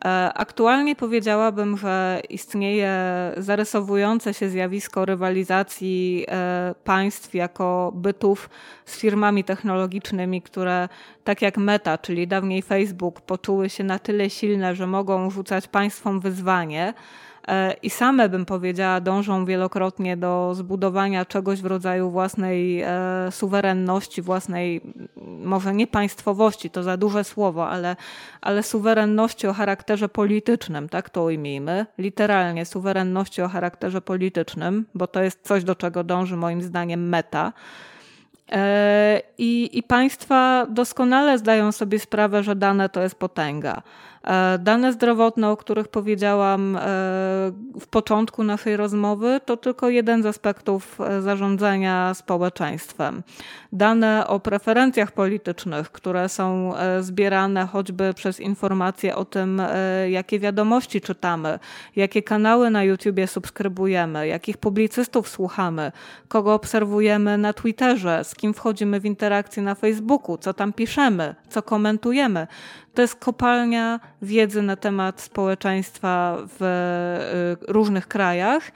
[0.05, 2.93] E, aktualnie powiedziałabym, że istnieje
[3.37, 8.49] zarysowujące się zjawisko rywalizacji e, państw jako bytów
[8.85, 10.89] z firmami technologicznymi, które
[11.23, 16.19] tak jak Meta, czyli dawniej Facebook, poczuły się na tyle silne, że mogą rzucać państwom
[16.19, 16.93] wyzwanie
[17.83, 22.87] i same, bym powiedziała, dążą wielokrotnie do zbudowania czegoś w rodzaju własnej e,
[23.31, 24.81] suwerenności, własnej,
[25.25, 27.95] może nie państwowości, to za duże słowo, ale,
[28.41, 35.23] ale suwerenności o charakterze politycznym, tak to ujmijmy, literalnie suwerenności o charakterze politycznym, bo to
[35.23, 37.53] jest coś, do czego dąży moim zdaniem meta.
[38.51, 43.81] E, I, I państwa doskonale zdają sobie sprawę, że dane to jest potęga.
[44.23, 46.79] E, dane zdrowotne, o których powiedziałam e,
[47.79, 53.23] w początku naszej rozmowy, to tylko jeden z aspektów zarządzania społeczeństwem.
[53.73, 59.61] Dane o preferencjach politycznych, które są zbierane choćby przez informacje o tym,
[60.09, 61.59] jakie wiadomości czytamy,
[61.95, 65.91] jakie kanały na YouTubie subskrybujemy, jakich publicystów słuchamy,
[66.27, 71.61] kogo obserwujemy na Twitterze, z kim wchodzimy w interakcję na Facebooku, co tam piszemy, co
[71.61, 72.47] komentujemy
[72.99, 76.63] to jest kopalnia wiedzy na temat społeczeństwa w
[77.61, 78.71] y, różnych krajach.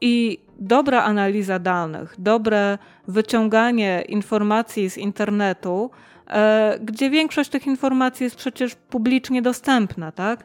[0.00, 5.90] I dobra analiza danych, dobre wyciąganie informacji z internetu,
[6.26, 10.44] e, gdzie większość tych informacji jest przecież publicznie dostępna, tak?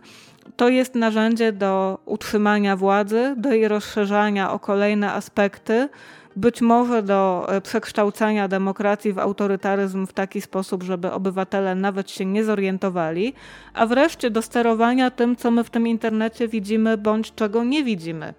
[0.56, 5.90] To jest narzędzie do utrzymania władzy, do jej rozszerzania o kolejne aspekty,
[6.36, 12.26] być może do e, przekształcania demokracji w autorytaryzm w taki sposób, żeby obywatele nawet się
[12.26, 13.34] nie zorientowali,
[13.74, 18.34] a wreszcie do sterowania tym, co my w tym internecie widzimy bądź czego nie widzimy.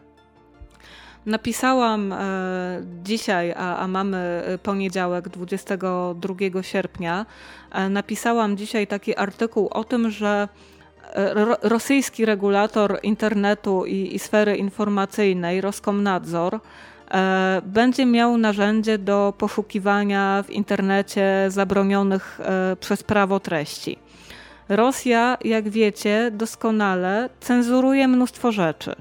[1.26, 2.18] Napisałam e,
[3.04, 7.26] dzisiaj, a, a, mamy poniedziałek 22 sierpnia,
[7.70, 10.48] e, napisałam dzisiaj taki artykuł o tym, że
[11.12, 16.60] e, ro, rosyjski regulator internetu i, i sfery informacyjnej, Roskomnadzor, e,
[17.62, 23.98] będzie miał narzędzie do poszukiwania w internecie zabronionych e, przez prawo treści.
[24.68, 28.94] Rosja, jak wiecie, doskonale cenzuruje mnóstwo rzeczy.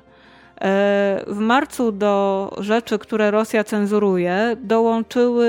[1.28, 5.48] W marcu do rzeczy, które Rosja cenzuruje, dołączyły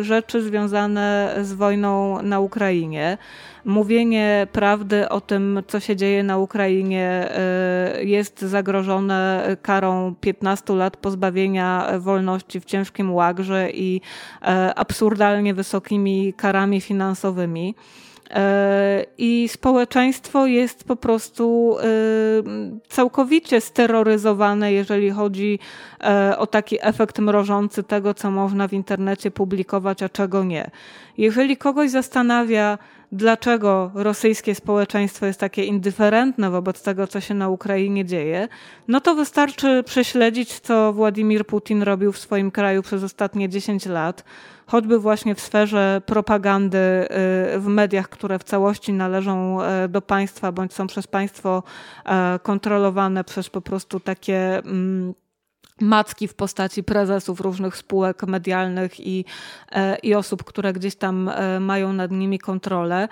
[0.00, 3.18] y, rzeczy związane z wojną na Ukrainie.
[3.64, 7.28] Mówienie prawdy o tym, co się dzieje na Ukrainie,
[8.00, 16.32] y, jest zagrożone karą 15 lat pozbawienia wolności w ciężkim łagrze i y, absurdalnie wysokimi
[16.32, 17.74] karami finansowymi.
[18.34, 21.84] E, I społeczeństwo jest po prostu e,
[22.88, 25.58] całkowicie steroryzowane, jeżeli chodzi
[26.04, 30.70] e, o taki efekt mrożący tego, co można w internecie publikować, a czego nie.
[31.18, 32.78] Jeżeli kogoś zastanawia,
[33.14, 38.48] dlaczego rosyjskie społeczeństwo jest takie indyferentne wobec tego, co się na Ukrainie dzieje,
[38.88, 44.24] no to wystarczy prześledzić, co Władimir Putin robił w swoim kraju przez ostatnie 10 lat
[44.66, 50.52] choćby właśnie w sferze propagandy y, w mediach, które w całości należą e, do państwa
[50.52, 51.62] bądź są przez państwo
[52.04, 55.14] e, kontrolowane przez po prostu takie mm,
[55.80, 59.24] macki w postaci prezesów różnych spółek medialnych i,
[59.72, 63.08] e, i osób, które gdzieś tam mają nad nimi kontrolę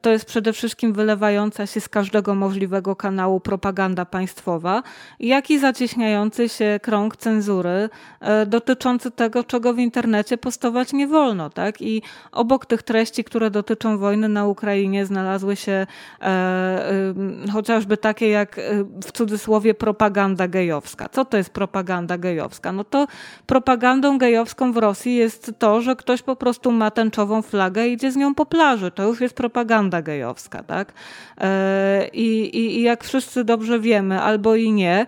[0.00, 4.82] to jest przede wszystkim wylewająca się z każdego możliwego kanału propaganda państwowa,
[5.20, 7.88] jak i zacieśniający się krąg cenzury
[8.20, 11.50] e, dotyczący tego, czego w internecie postować nie wolno.
[11.50, 11.82] Tak?
[11.82, 12.02] I
[12.32, 17.14] obok tych treści, które dotyczą wojny na Ukrainie, znalazły się e, e,
[17.52, 18.62] chociażby takie jak e,
[19.02, 21.08] w cudzysłowie propaganda gejowska.
[21.08, 22.72] Co to jest propaganda gejowska?
[22.72, 23.06] No to
[23.46, 28.12] propagandą gejowską w Rosji jest to, że ktoś po prostu ma tęczową flagę i idzie
[28.12, 28.90] z nią po plaży.
[28.90, 30.92] To już jest propaganda propaganda gejowska, tak?
[31.38, 35.06] E, I, i, I jak wszyscy dobrze wiemy, albo i nie,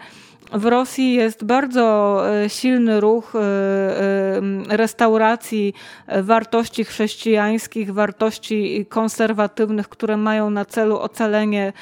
[0.53, 5.75] w Rosji jest bardzo e, silny ruch e, e, restauracji
[6.23, 11.73] wartości chrześcijańskich, wartości konserwatywnych, które mają na celu ocalenie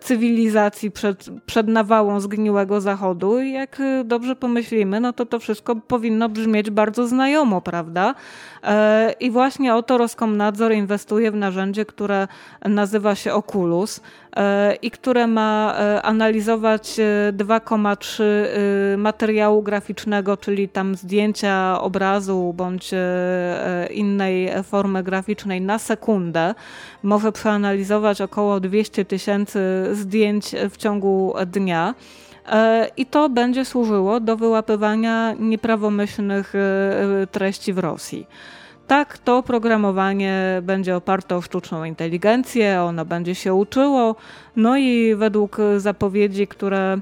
[0.00, 3.40] cywilizacji przed, przed nawałą zgniłego zachodu.
[3.40, 8.14] I jak dobrze pomyślimy, no to to wszystko powinno brzmieć bardzo znajomo, prawda?
[9.20, 12.28] I właśnie oto Roskomnadzor inwestuje w narzędzie, które
[12.64, 14.00] nazywa się Oculus
[14.82, 17.00] i które ma analizować
[17.32, 18.22] 2,3
[18.96, 22.90] materiału graficznego, czyli tam zdjęcia obrazu bądź
[23.90, 26.54] innej formy graficznej na sekundę.
[27.02, 29.60] Może przeanalizować około 200 tysięcy
[29.92, 31.94] zdjęć w ciągu dnia.
[32.96, 36.52] I to będzie służyło do wyłapywania nieprawomyślnych
[37.30, 38.26] treści w Rosji.
[38.86, 44.16] Tak, to oprogramowanie będzie oparte o sztuczną inteligencję, ono będzie się uczyło,
[44.56, 46.98] no i według zapowiedzi, które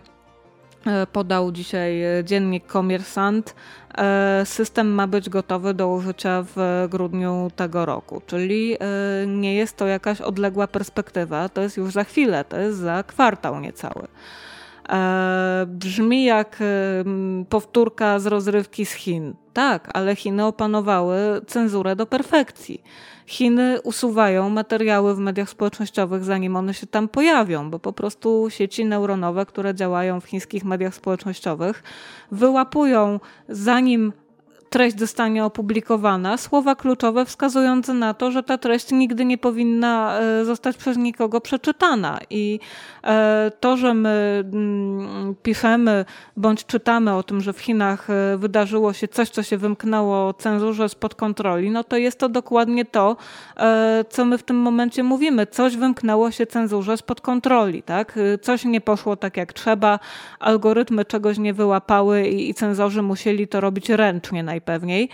[0.87, 3.55] e, podał dzisiaj dziennik Kommersant,
[3.99, 9.77] e, system ma być gotowy do użycia w grudniu tego roku, czyli e, nie jest
[9.77, 14.09] to jakaś odległa perspektywa, to jest już za chwilę, to jest za kwartał niecały.
[15.67, 16.59] Brzmi jak
[17.49, 19.35] powtórka z rozrywki z Chin.
[19.53, 21.17] Tak, ale Chiny opanowały
[21.47, 22.83] cenzurę do perfekcji.
[23.27, 28.85] Chiny usuwają materiały w mediach społecznościowych, zanim one się tam pojawią, bo po prostu sieci
[28.85, 31.83] neuronowe, które działają w chińskich mediach społecznościowych,
[32.31, 34.13] wyłapują zanim
[34.73, 40.45] treść zostanie opublikowana, słowa kluczowe wskazujące na to, że ta treść nigdy nie powinna e,
[40.45, 42.19] zostać przez nikogo przeczytana.
[42.31, 42.61] I
[43.05, 46.05] e, to, że my mm, piszemy
[46.37, 50.89] bądź czytamy o tym, że w Chinach e, wydarzyło się coś, co się wymknęło cenzurze
[50.89, 53.17] spod kontroli, no to jest to dokładnie to,
[54.11, 55.47] co my w tym momencie mówimy.
[55.47, 58.19] Coś wymknęło się cenzurze spod kontroli, tak?
[58.43, 59.99] Coś nie poszło tak jak trzeba,
[60.41, 65.09] algorytmy czegoś nie wyłapały i, i cenzorzy musieli to robić ręcznie najpierw najpewniej.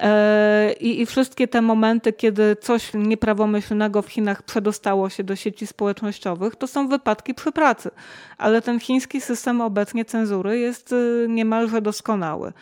[0.00, 5.66] E, I, I wszystkie te momenty, kiedy coś nieprawomyślnego w Chinach przedostało się do sieci
[5.66, 7.90] społecznościowych, to są wypadki przy pracy.
[8.38, 12.52] Ale ten chiński system obecnie cenzury jest y, niemalże doskonały.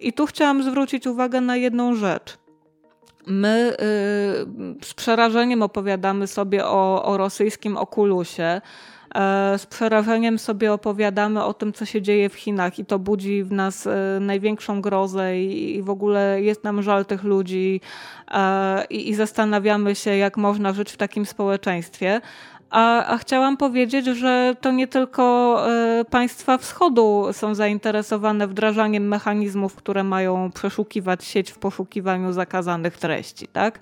[0.00, 2.38] I tu chciałam zwrócić uwagę na jedną rzecz.
[3.26, 8.60] My y, z przerażeniem opowiadamy sobie o, o rosyjskim okulusie.
[9.14, 13.44] E, z przerażeniem sobie opowiadamy o tym, co się dzieje w Chinach, i to budzi
[13.44, 17.80] w nas e, największą grozę, i w ogóle jest nam żal tych ludzi,
[18.30, 22.20] e, i zastanawiamy się, jak można żyć w takim społeczeństwie.
[22.70, 29.76] A, a, chciałam powiedzieć, że to nie tylko e, państwa wschodu są zainteresowane wdrażaniem mechanizmów,
[29.76, 33.48] które mają przeszukiwać sieć w poszukiwaniu zakazanych treści.
[33.48, 33.78] Tak?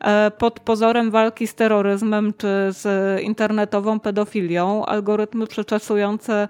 [0.00, 6.48] E, pod pozorem walki z terroryzmem czy z internetową pedofilią, algorytmy przeczesujące e,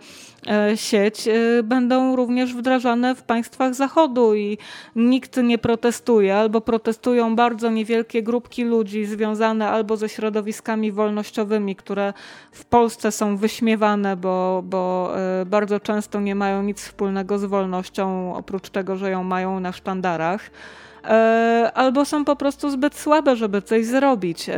[0.75, 1.29] sieć
[1.63, 4.59] będą również wdrażane w państwach zachodu i
[4.97, 12.13] nikt nie protestuje, albo protestują bardzo niewielkie grupki ludzi związane albo ze środowiskami wolnościowymi, które
[12.53, 18.35] w Polsce są wyśmiewane, bo, bo e, bardzo często nie mają nic wspólnego z wolnością,
[18.37, 20.51] oprócz tego, że ją mają na sztandarach.
[20.51, 20.84] e,
[21.75, 24.49] albo są po prostu zbyt słabe, żeby coś zrobić.
[24.49, 24.55] E,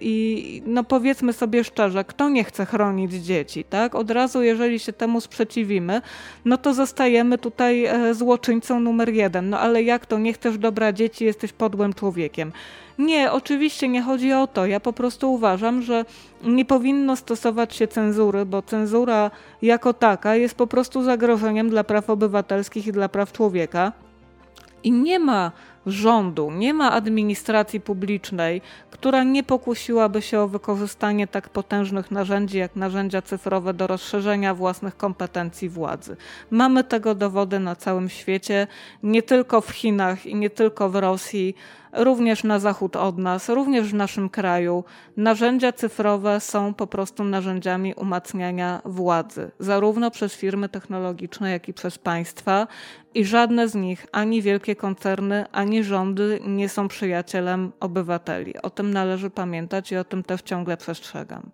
[0.00, 3.94] I no powiedzmy sobie szczerze, kto nie chce chronić dzieci, tak?
[3.94, 6.02] Od razu, jeżeli się temu sprzeciwimy,
[6.44, 9.50] no to zostajemy tutaj złoczyńcą numer jeden.
[9.50, 12.52] No ale jak to nie chcesz dobra dzieci, jesteś podłym człowiekiem.
[12.98, 14.66] Nie, oczywiście nie chodzi o to.
[14.66, 16.04] Ja po prostu uważam, że
[16.44, 19.30] nie powinno stosować się cenzury, bo cenzura
[19.62, 23.92] jako taka jest po prostu zagrożeniem dla praw obywatelskich i dla praw człowieka.
[24.84, 25.52] I nie ma
[25.86, 32.76] rządu, nie ma administracji publicznej, która nie pokusiłaby się o wykorzystanie tak potężnych narzędzi jak
[32.76, 36.16] narzędzia cyfrowe do rozszerzenia własnych kompetencji władzy.
[36.50, 38.66] Mamy tego dowody na całym świecie,
[39.02, 41.54] nie tylko w Chinach i nie tylko w Rosji
[41.96, 44.84] również na zachód od nas, również w naszym kraju,
[45.16, 51.98] narzędzia cyfrowe są po prostu narzędziami umacniania władzy, zarówno przez firmy technologiczne, jak i przez
[51.98, 52.66] państwa,
[53.14, 58.62] i żadne z nich, ani wielkie koncerny, ani rządy nie są przyjacielem obywateli.
[58.62, 61.50] O tym należy pamiętać i o tym też ciągle przestrzegam.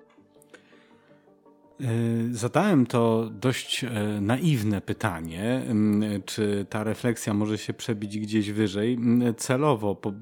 [1.80, 1.84] E,
[2.30, 5.62] zadałem to dość e, naiwne pytanie,
[6.26, 8.98] czy ta refleksja może się przebić gdzieś wyżej,
[9.36, 10.12] celowo, po,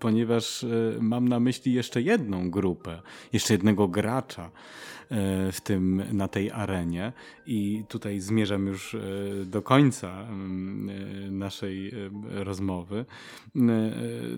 [0.00, 0.68] ponieważ e,
[1.00, 4.50] mam na myśli jeszcze jedną grupę, jeszcze jednego gracza
[5.52, 7.12] w tym, na tej arenie.
[7.46, 8.96] I tutaj zmierzam już
[9.46, 10.28] do końca
[11.30, 11.92] naszej
[12.24, 13.04] rozmowy,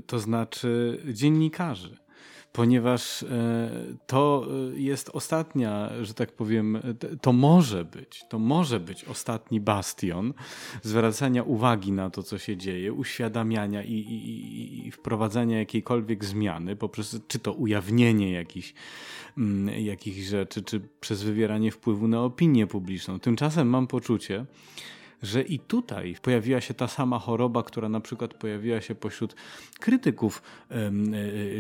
[0.07, 2.06] to znaczy dziennikarzy
[2.57, 3.27] ponieważ e,
[4.07, 6.79] to e, jest ostatnia, że tak powiem,
[7.21, 10.35] to może być, to może być ostatni bastion
[10.83, 17.21] zwracania uwagi na to, co się dzieje, uświadamiania i, i, i wprowadzania jakiejkolwiek zmiany poprzez
[17.29, 18.75] czy to ujawnienie jakichś,
[19.39, 23.21] mm, jakichś rzeczy, czy przez wywieranie wpływu na opinię publiczną.
[23.21, 24.47] Tymczasem mam poczucie,
[25.23, 29.35] że i tutaj pojawiła się ta sama choroba, która na przykład pojawiła się pośród
[29.81, 30.91] krytyków e,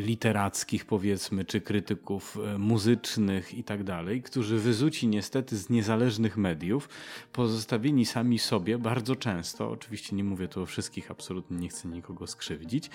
[0.00, 6.88] literackich, powiedzmy, czy krytyków e, muzycznych i tak dalej, którzy wyzuci niestety z niezależnych mediów,
[7.32, 12.26] pozostawieni sami sobie bardzo często, oczywiście nie mówię tu o wszystkich, absolutnie nie chcę nikogo
[12.26, 12.90] skrzywdzić,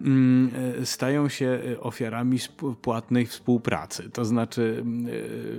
[0.00, 0.50] mm,
[0.80, 2.38] e, stają się ofiarami
[2.82, 4.10] płatnej współpracy.
[4.10, 4.84] To znaczy,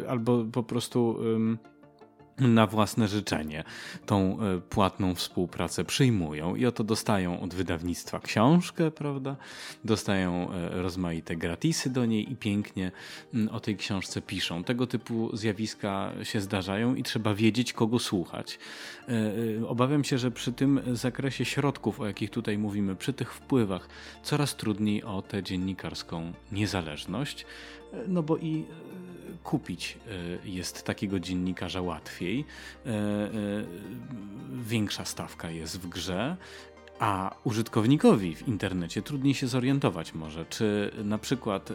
[0.08, 1.20] albo po prostu
[2.42, 3.64] na własne życzenie
[4.06, 9.36] tą e, płatną współpracę przyjmują i oto dostają od wydawnictwa książkę, prawda?
[9.86, 12.92] Dostają e, rozmaite gratisy do niej i pięknie
[13.52, 14.64] o tej książce piszą.
[14.64, 18.60] Tego typu zjawiska się zdarzają i trzeba wiedzieć, kogo słuchać.
[19.62, 23.90] E, obawiam się, że przy tym zakresie środków, o jakich tutaj mówimy, przy tych wpływach,
[24.24, 27.46] coraz trudniej o tę dziennikarską niezależność,
[28.08, 28.66] no bo i
[29.44, 32.46] kupić e, jest takiego dziennikarza łatwiej.
[32.86, 33.32] E, e,
[34.54, 36.38] większa stawka jest w grze,
[37.00, 41.74] a użytkownikowi w internecie trudniej się zorientować może, czy na przykład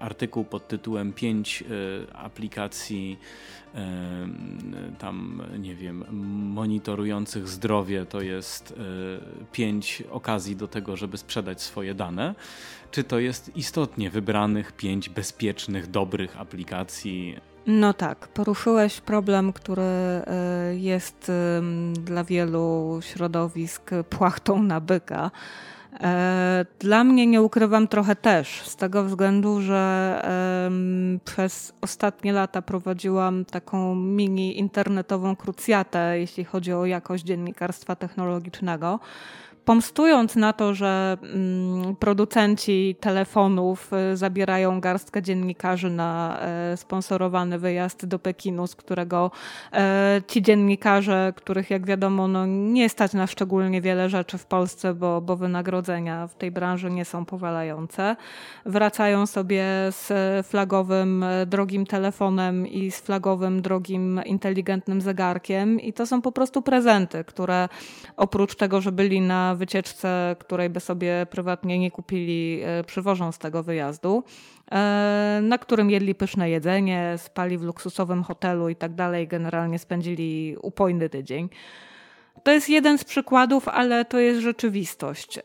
[0.00, 1.64] artykuł pod tytułem 5
[2.12, 3.18] aplikacji
[4.98, 6.04] tam, nie wiem,
[6.54, 8.74] monitorujących zdrowie to jest
[9.52, 12.34] pięć okazji do tego, żeby sprzedać swoje dane,
[12.90, 17.36] czy to jest istotnie wybranych pięć bezpiecznych, dobrych aplikacji?
[17.66, 20.24] No tak, poruszyłeś problem, który e,
[20.72, 21.32] jest
[21.92, 25.30] dla wielu środowisk płachtą na byka.
[26.00, 30.22] E, dla mnie nie ukrywam trochę też, z tego względu, że
[31.24, 39.00] przez ostatnie lata prowadziłam taką mini internetową krucjatę, jeśli chodzi o jakość dziennikarstwa technologicznego
[39.66, 48.06] pomstując na to, że mm, producenci telefonów y, zabierają garstkę dziennikarzy na e, sponsorowany wyjazd
[48.06, 49.30] do Pekinu, z którego
[49.72, 54.94] e, ci dziennikarze, których jak wiadomo no, nie stać na szczególnie wiele rzeczy w Polsce,
[54.94, 58.16] bo, bo wynagrodzenia w tej branży nie są powalające,
[58.66, 60.12] wracają sobie z
[60.46, 67.24] flagowym drogim telefonem i z flagowym drogim inteligentnym zegarkiem i to są po prostu prezenty,
[67.24, 67.68] które
[68.16, 73.38] oprócz tego, że byli na wycieczce, której by sobie prywatnie nie kupili, e, przywożą z
[73.38, 74.24] tego wyjazdu,
[74.72, 79.28] e, na którym jedli pyszne jedzenie, spali w luksusowym hotelu i tak dalej.
[79.28, 81.48] Generalnie spędzili upojny tydzień.
[82.42, 85.38] To jest jeden z przykładów, ale to jest rzeczywistość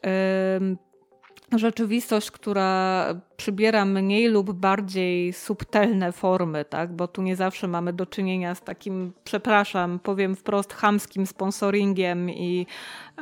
[1.58, 3.06] rzeczywistość, która
[3.38, 6.94] przybiera mniej lub bardziej subtelne formy, tak?
[6.94, 12.68] bo tu nie zawsze mamy do czynienia z takim, przepraszam, powiem wprost, chamskim sponsoringiem i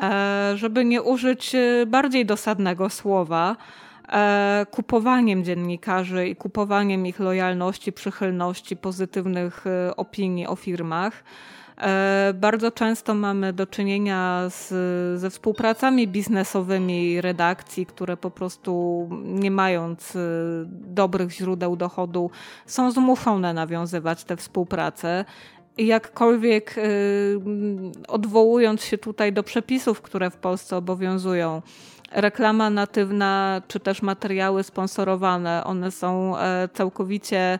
[0.01, 3.55] e, żeby nie użyć e, bardziej dosadnego słowa,
[4.09, 9.65] e, kupowaniem dziennikarzy i kupowaniem ich lojalności, przychylności, pozytywnych
[9.97, 11.23] opinii o firmach.
[11.79, 14.69] E, bardzo często mamy do czynienia z,
[15.19, 20.19] ze współpracami biznesowymi redakcji, które po prostu nie mając e,
[20.67, 22.31] dobrych źródeł dochodu
[22.65, 25.25] są zmuszone nawiązywać tę współpracę.
[25.77, 26.81] I jakkolwiek e,
[28.07, 31.61] odwołując się tutaj do przepisów, które w Polsce obowiązują,
[32.11, 36.35] reklama natywna czy też materiały sponsorowane, one są
[36.73, 37.59] całkowicie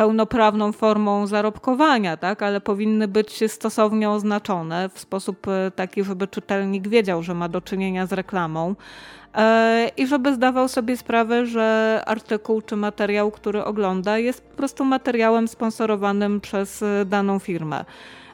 [0.00, 2.42] pełnoprawną formą zarobkowania, tak?
[2.42, 7.60] ale powinny być stosownie oznaczone w sposób e, taki, żeby czytelnik wiedział, że ma do
[7.60, 8.74] czynienia z reklamą
[9.34, 14.84] e, i żeby zdawał sobie sprawę, że artykuł czy materiał, który ogląda, jest po prostu
[14.84, 17.84] materiałem sponsorowanym przez e, daną firmę.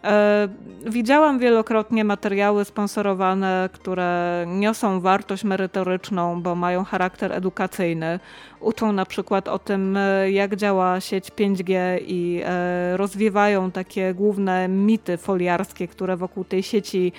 [0.07, 0.49] E,
[0.87, 8.21] widziałam wielokrotnie materiały sponsorowane, które niosą wartość merytoryczną, bo mają charakter edukacyjny.
[8.61, 14.69] Uczą na przykład o tym, e, jak działa sieć 5G i e, rozwiewają takie główne
[14.69, 17.13] mity foliarskie, które wokół tej sieci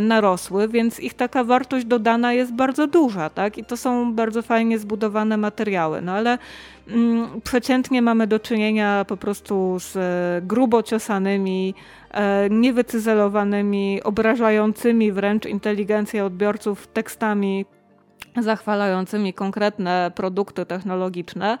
[0.00, 3.58] narosły, więc ich taka wartość dodana jest bardzo duża, tak?
[3.58, 6.00] I to są bardzo fajnie zbudowane materiały.
[6.00, 6.38] No ale
[7.44, 9.96] przeciętnie mamy do czynienia po prostu z
[10.46, 11.74] grubo ciosanymi
[12.14, 17.66] E, niewycyzelowanymi, obrażającymi wręcz inteligencję odbiorców tekstami
[18.36, 21.58] zachwalającymi konkretne produkty technologiczne.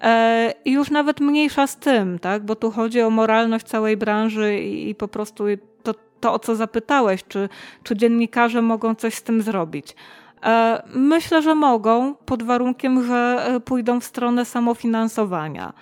[0.00, 2.44] E, I już nawet mniejsza z tym, tak?
[2.44, 5.44] bo tu chodzi o moralność całej branży i po prostu
[5.82, 7.48] to, to o co zapytałeś, czy,
[7.82, 9.94] czy dziennikarze mogą coś z tym zrobić.
[10.42, 15.72] E, myślę, że mogą, pod warunkiem, że pójdą w stronę samofinansowania.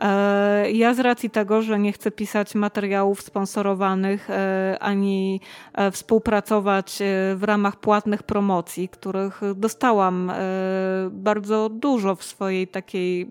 [0.00, 5.40] E, ja z racji tego, że nie chcę pisać materiałów sponsorowanych e, ani
[5.72, 6.98] e, współpracować
[7.34, 10.32] w ramach płatnych promocji, których dostałam
[11.10, 13.28] bardzo dużo w swojej takiej,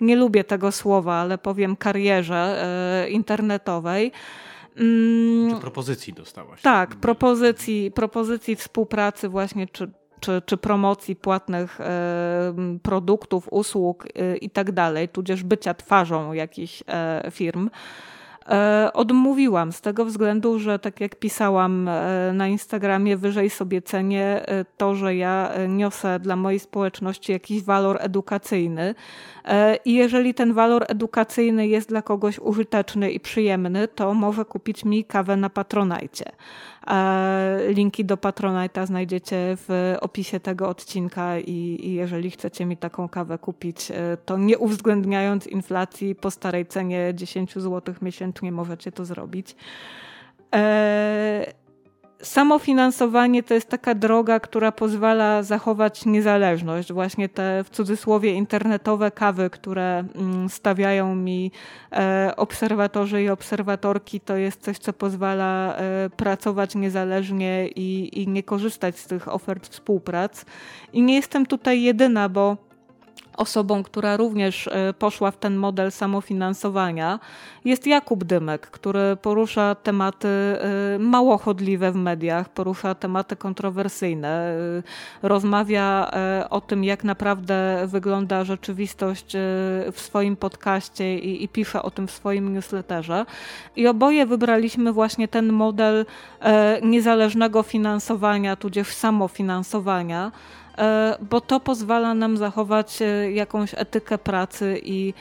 [0.00, 2.66] nie lubię tego słowa, ale powiem karierze
[3.10, 4.12] internetowej.
[4.76, 6.62] Mm, czy propozycji dostałaś?
[6.62, 9.90] Tak, propozycji, propozycji współpracy właśnie, czy
[10.22, 16.82] czy, czy promocji płatnych e, produktów, usług e, i tak dalej, tudzież bycia twarzą jakichś
[16.88, 17.70] e, firm.
[18.94, 21.90] Odmówiłam z tego względu, że tak jak pisałam
[22.32, 24.46] na Instagramie, wyżej sobie cenię
[24.76, 28.94] to, że ja niosę dla mojej społeczności jakiś walor edukacyjny.
[29.84, 35.04] I jeżeli ten walor edukacyjny jest dla kogoś użyteczny i przyjemny, to może kupić mi
[35.04, 36.24] kawę na patronajcie.
[37.68, 43.38] Linki do Patronite'a znajdziecie w opisie tego odcinka i, i, jeżeli chcecie mi taką kawę
[43.38, 49.56] kupić, e, to nie uwzględniając inflacji po starej cenie 10 zł miesięcznie możecie to zrobić.
[50.54, 51.52] E,
[52.22, 56.92] samofinansowanie to jest taka droga, która pozwala zachować niezależność.
[56.92, 61.52] Właśnie te w cudzysłowie internetowe kawy, które mm, stawiają mi
[61.92, 68.42] e, obserwatorzy i obserwatorki, to jest coś, co pozwala e, pracować niezależnie i, i nie
[68.42, 70.44] korzystać z tych ofert współprac.
[70.92, 72.71] I nie jestem tutaj jedyna, bo
[73.36, 77.20] osobą, która również e, poszła w ten model samofinansowania,
[77.64, 85.28] jest Jakub Dymek, który porusza tematy e, mało chodliwe w mediach, porusza tematy kontrowersyjne, e,
[85.28, 86.10] rozmawia
[86.50, 89.32] o tym, jak naprawdę wygląda rzeczywistość
[89.92, 93.26] w swoim podcaście i, i pisze o tym w swoim newsletterze.
[93.76, 96.06] I oboje wybraliśmy właśnie ten model
[96.82, 100.32] niezależnego finansowania, tudzież samofinansowania
[101.30, 105.14] bo to pozwala nam zachować e, jakąś etykę pracy i,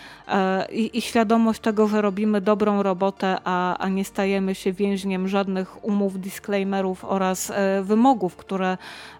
[0.72, 5.86] i, i świadomość tego, że robimy dobrą robotę, a, a nie stajemy się więźniem żadnych
[5.86, 7.52] umów, disclaimerów oraz
[7.82, 8.78] wymogów, które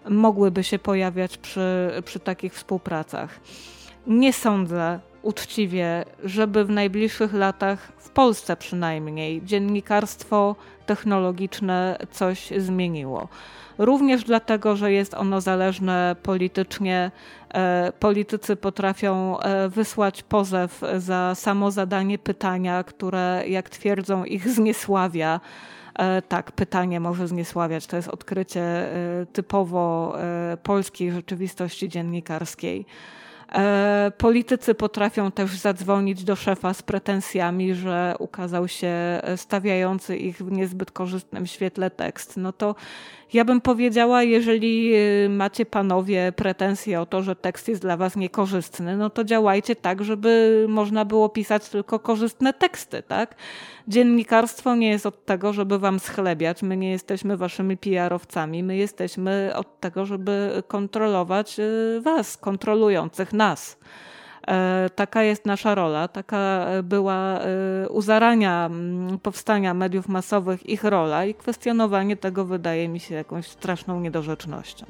[0.08, 3.40] mogłyby się pojawiać przy, przy takich współpracach.
[4.06, 13.28] Nie sądzę, uczciwie, żeby w najbliższych latach, w Polsce przynajmniej, dziennikarstwo technologiczne coś zmieniło.
[13.78, 17.10] Również dlatego, że jest ono zależne politycznie.
[17.54, 25.40] E, politycy potrafią e, wysłać pozew za samo zadanie pytania, które, jak twierdzą, ich zniesławia.
[25.98, 27.86] E, tak, pytanie może zniesławiać.
[27.86, 28.88] To jest odkrycie
[29.32, 30.16] typowo
[30.62, 32.86] polskiej rzeczywistości dziennikarskiej.
[33.54, 38.92] E, politycy potrafią też zadzwonić do szefa z pretensjami, że ukazał się
[39.36, 42.36] stawiający ich w niezbyt korzystnym świetle tekst.
[42.36, 42.74] No to
[43.34, 48.16] ja bym powiedziała, jeżeli y, macie panowie pretensje o to, że tekst jest dla was
[48.16, 53.34] niekorzystny, no to działajcie tak, żeby można było pisać tylko korzystne teksty, tak?
[53.88, 56.62] Dziennikarstwo nie jest od tego, żeby wam schlebiać.
[56.62, 58.62] My nie jesteśmy waszymi PR-owcami.
[58.62, 63.78] My jesteśmy od tego, żeby kontrolować y, was, kontrolujących nas.
[64.48, 68.70] E, taka jest nasza rola, taka była e, u zarania
[69.22, 74.86] powstania mediów masowych ich rola i kwestionowanie tego wydaje mi się jakąś straszną niedorzecznością.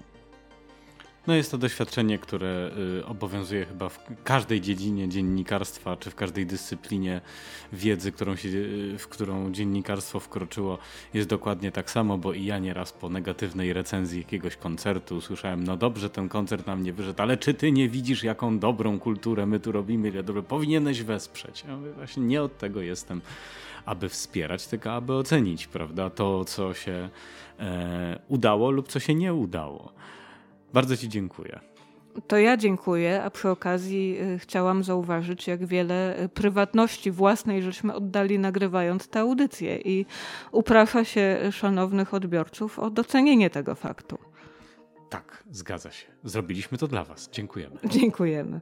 [1.27, 2.71] No jest to doświadczenie, które
[3.01, 7.21] y, obowiązuje chyba w każdej dziedzinie dziennikarstwa, czy w każdej dyscyplinie
[7.73, 10.79] wiedzy, którą się, y, w którą dziennikarstwo wkroczyło.
[11.15, 15.77] Jest dokładnie tak samo, bo i ja nieraz po negatywnej recenzji jakiegoś koncertu usłyszałem, no
[15.77, 19.61] dobrze, ten koncert nam nie wyszedł, ale czy ty nie widzisz, jaką dobrą kulturę my
[19.61, 21.65] tu robimy, ile dobre, powinieneś wesprzeć.
[21.69, 23.21] Ja mówię, właśnie nie od tego jestem,
[23.85, 27.09] aby wspierać, tylko aby ocenić, prawda, to, co się
[27.61, 29.93] e, udało lub co się nie udało.
[30.73, 31.61] Bardzo Ci dziękuję.
[32.27, 37.95] To ja dziękuję, a przy okazji y, chciałam zauważyć, jak wiele y, prywatności własnej żeśmy
[37.95, 40.07] oddali nagrywając tę audycję i
[40.53, 44.19] uprasza się szanownych odbiorców o docenienie tego faktu.
[45.09, 46.07] Tak, zgadza się.
[46.25, 47.31] Zrobiliśmy to dla Was.
[47.31, 47.77] Dziękujemy.
[47.85, 48.61] Dziękujemy.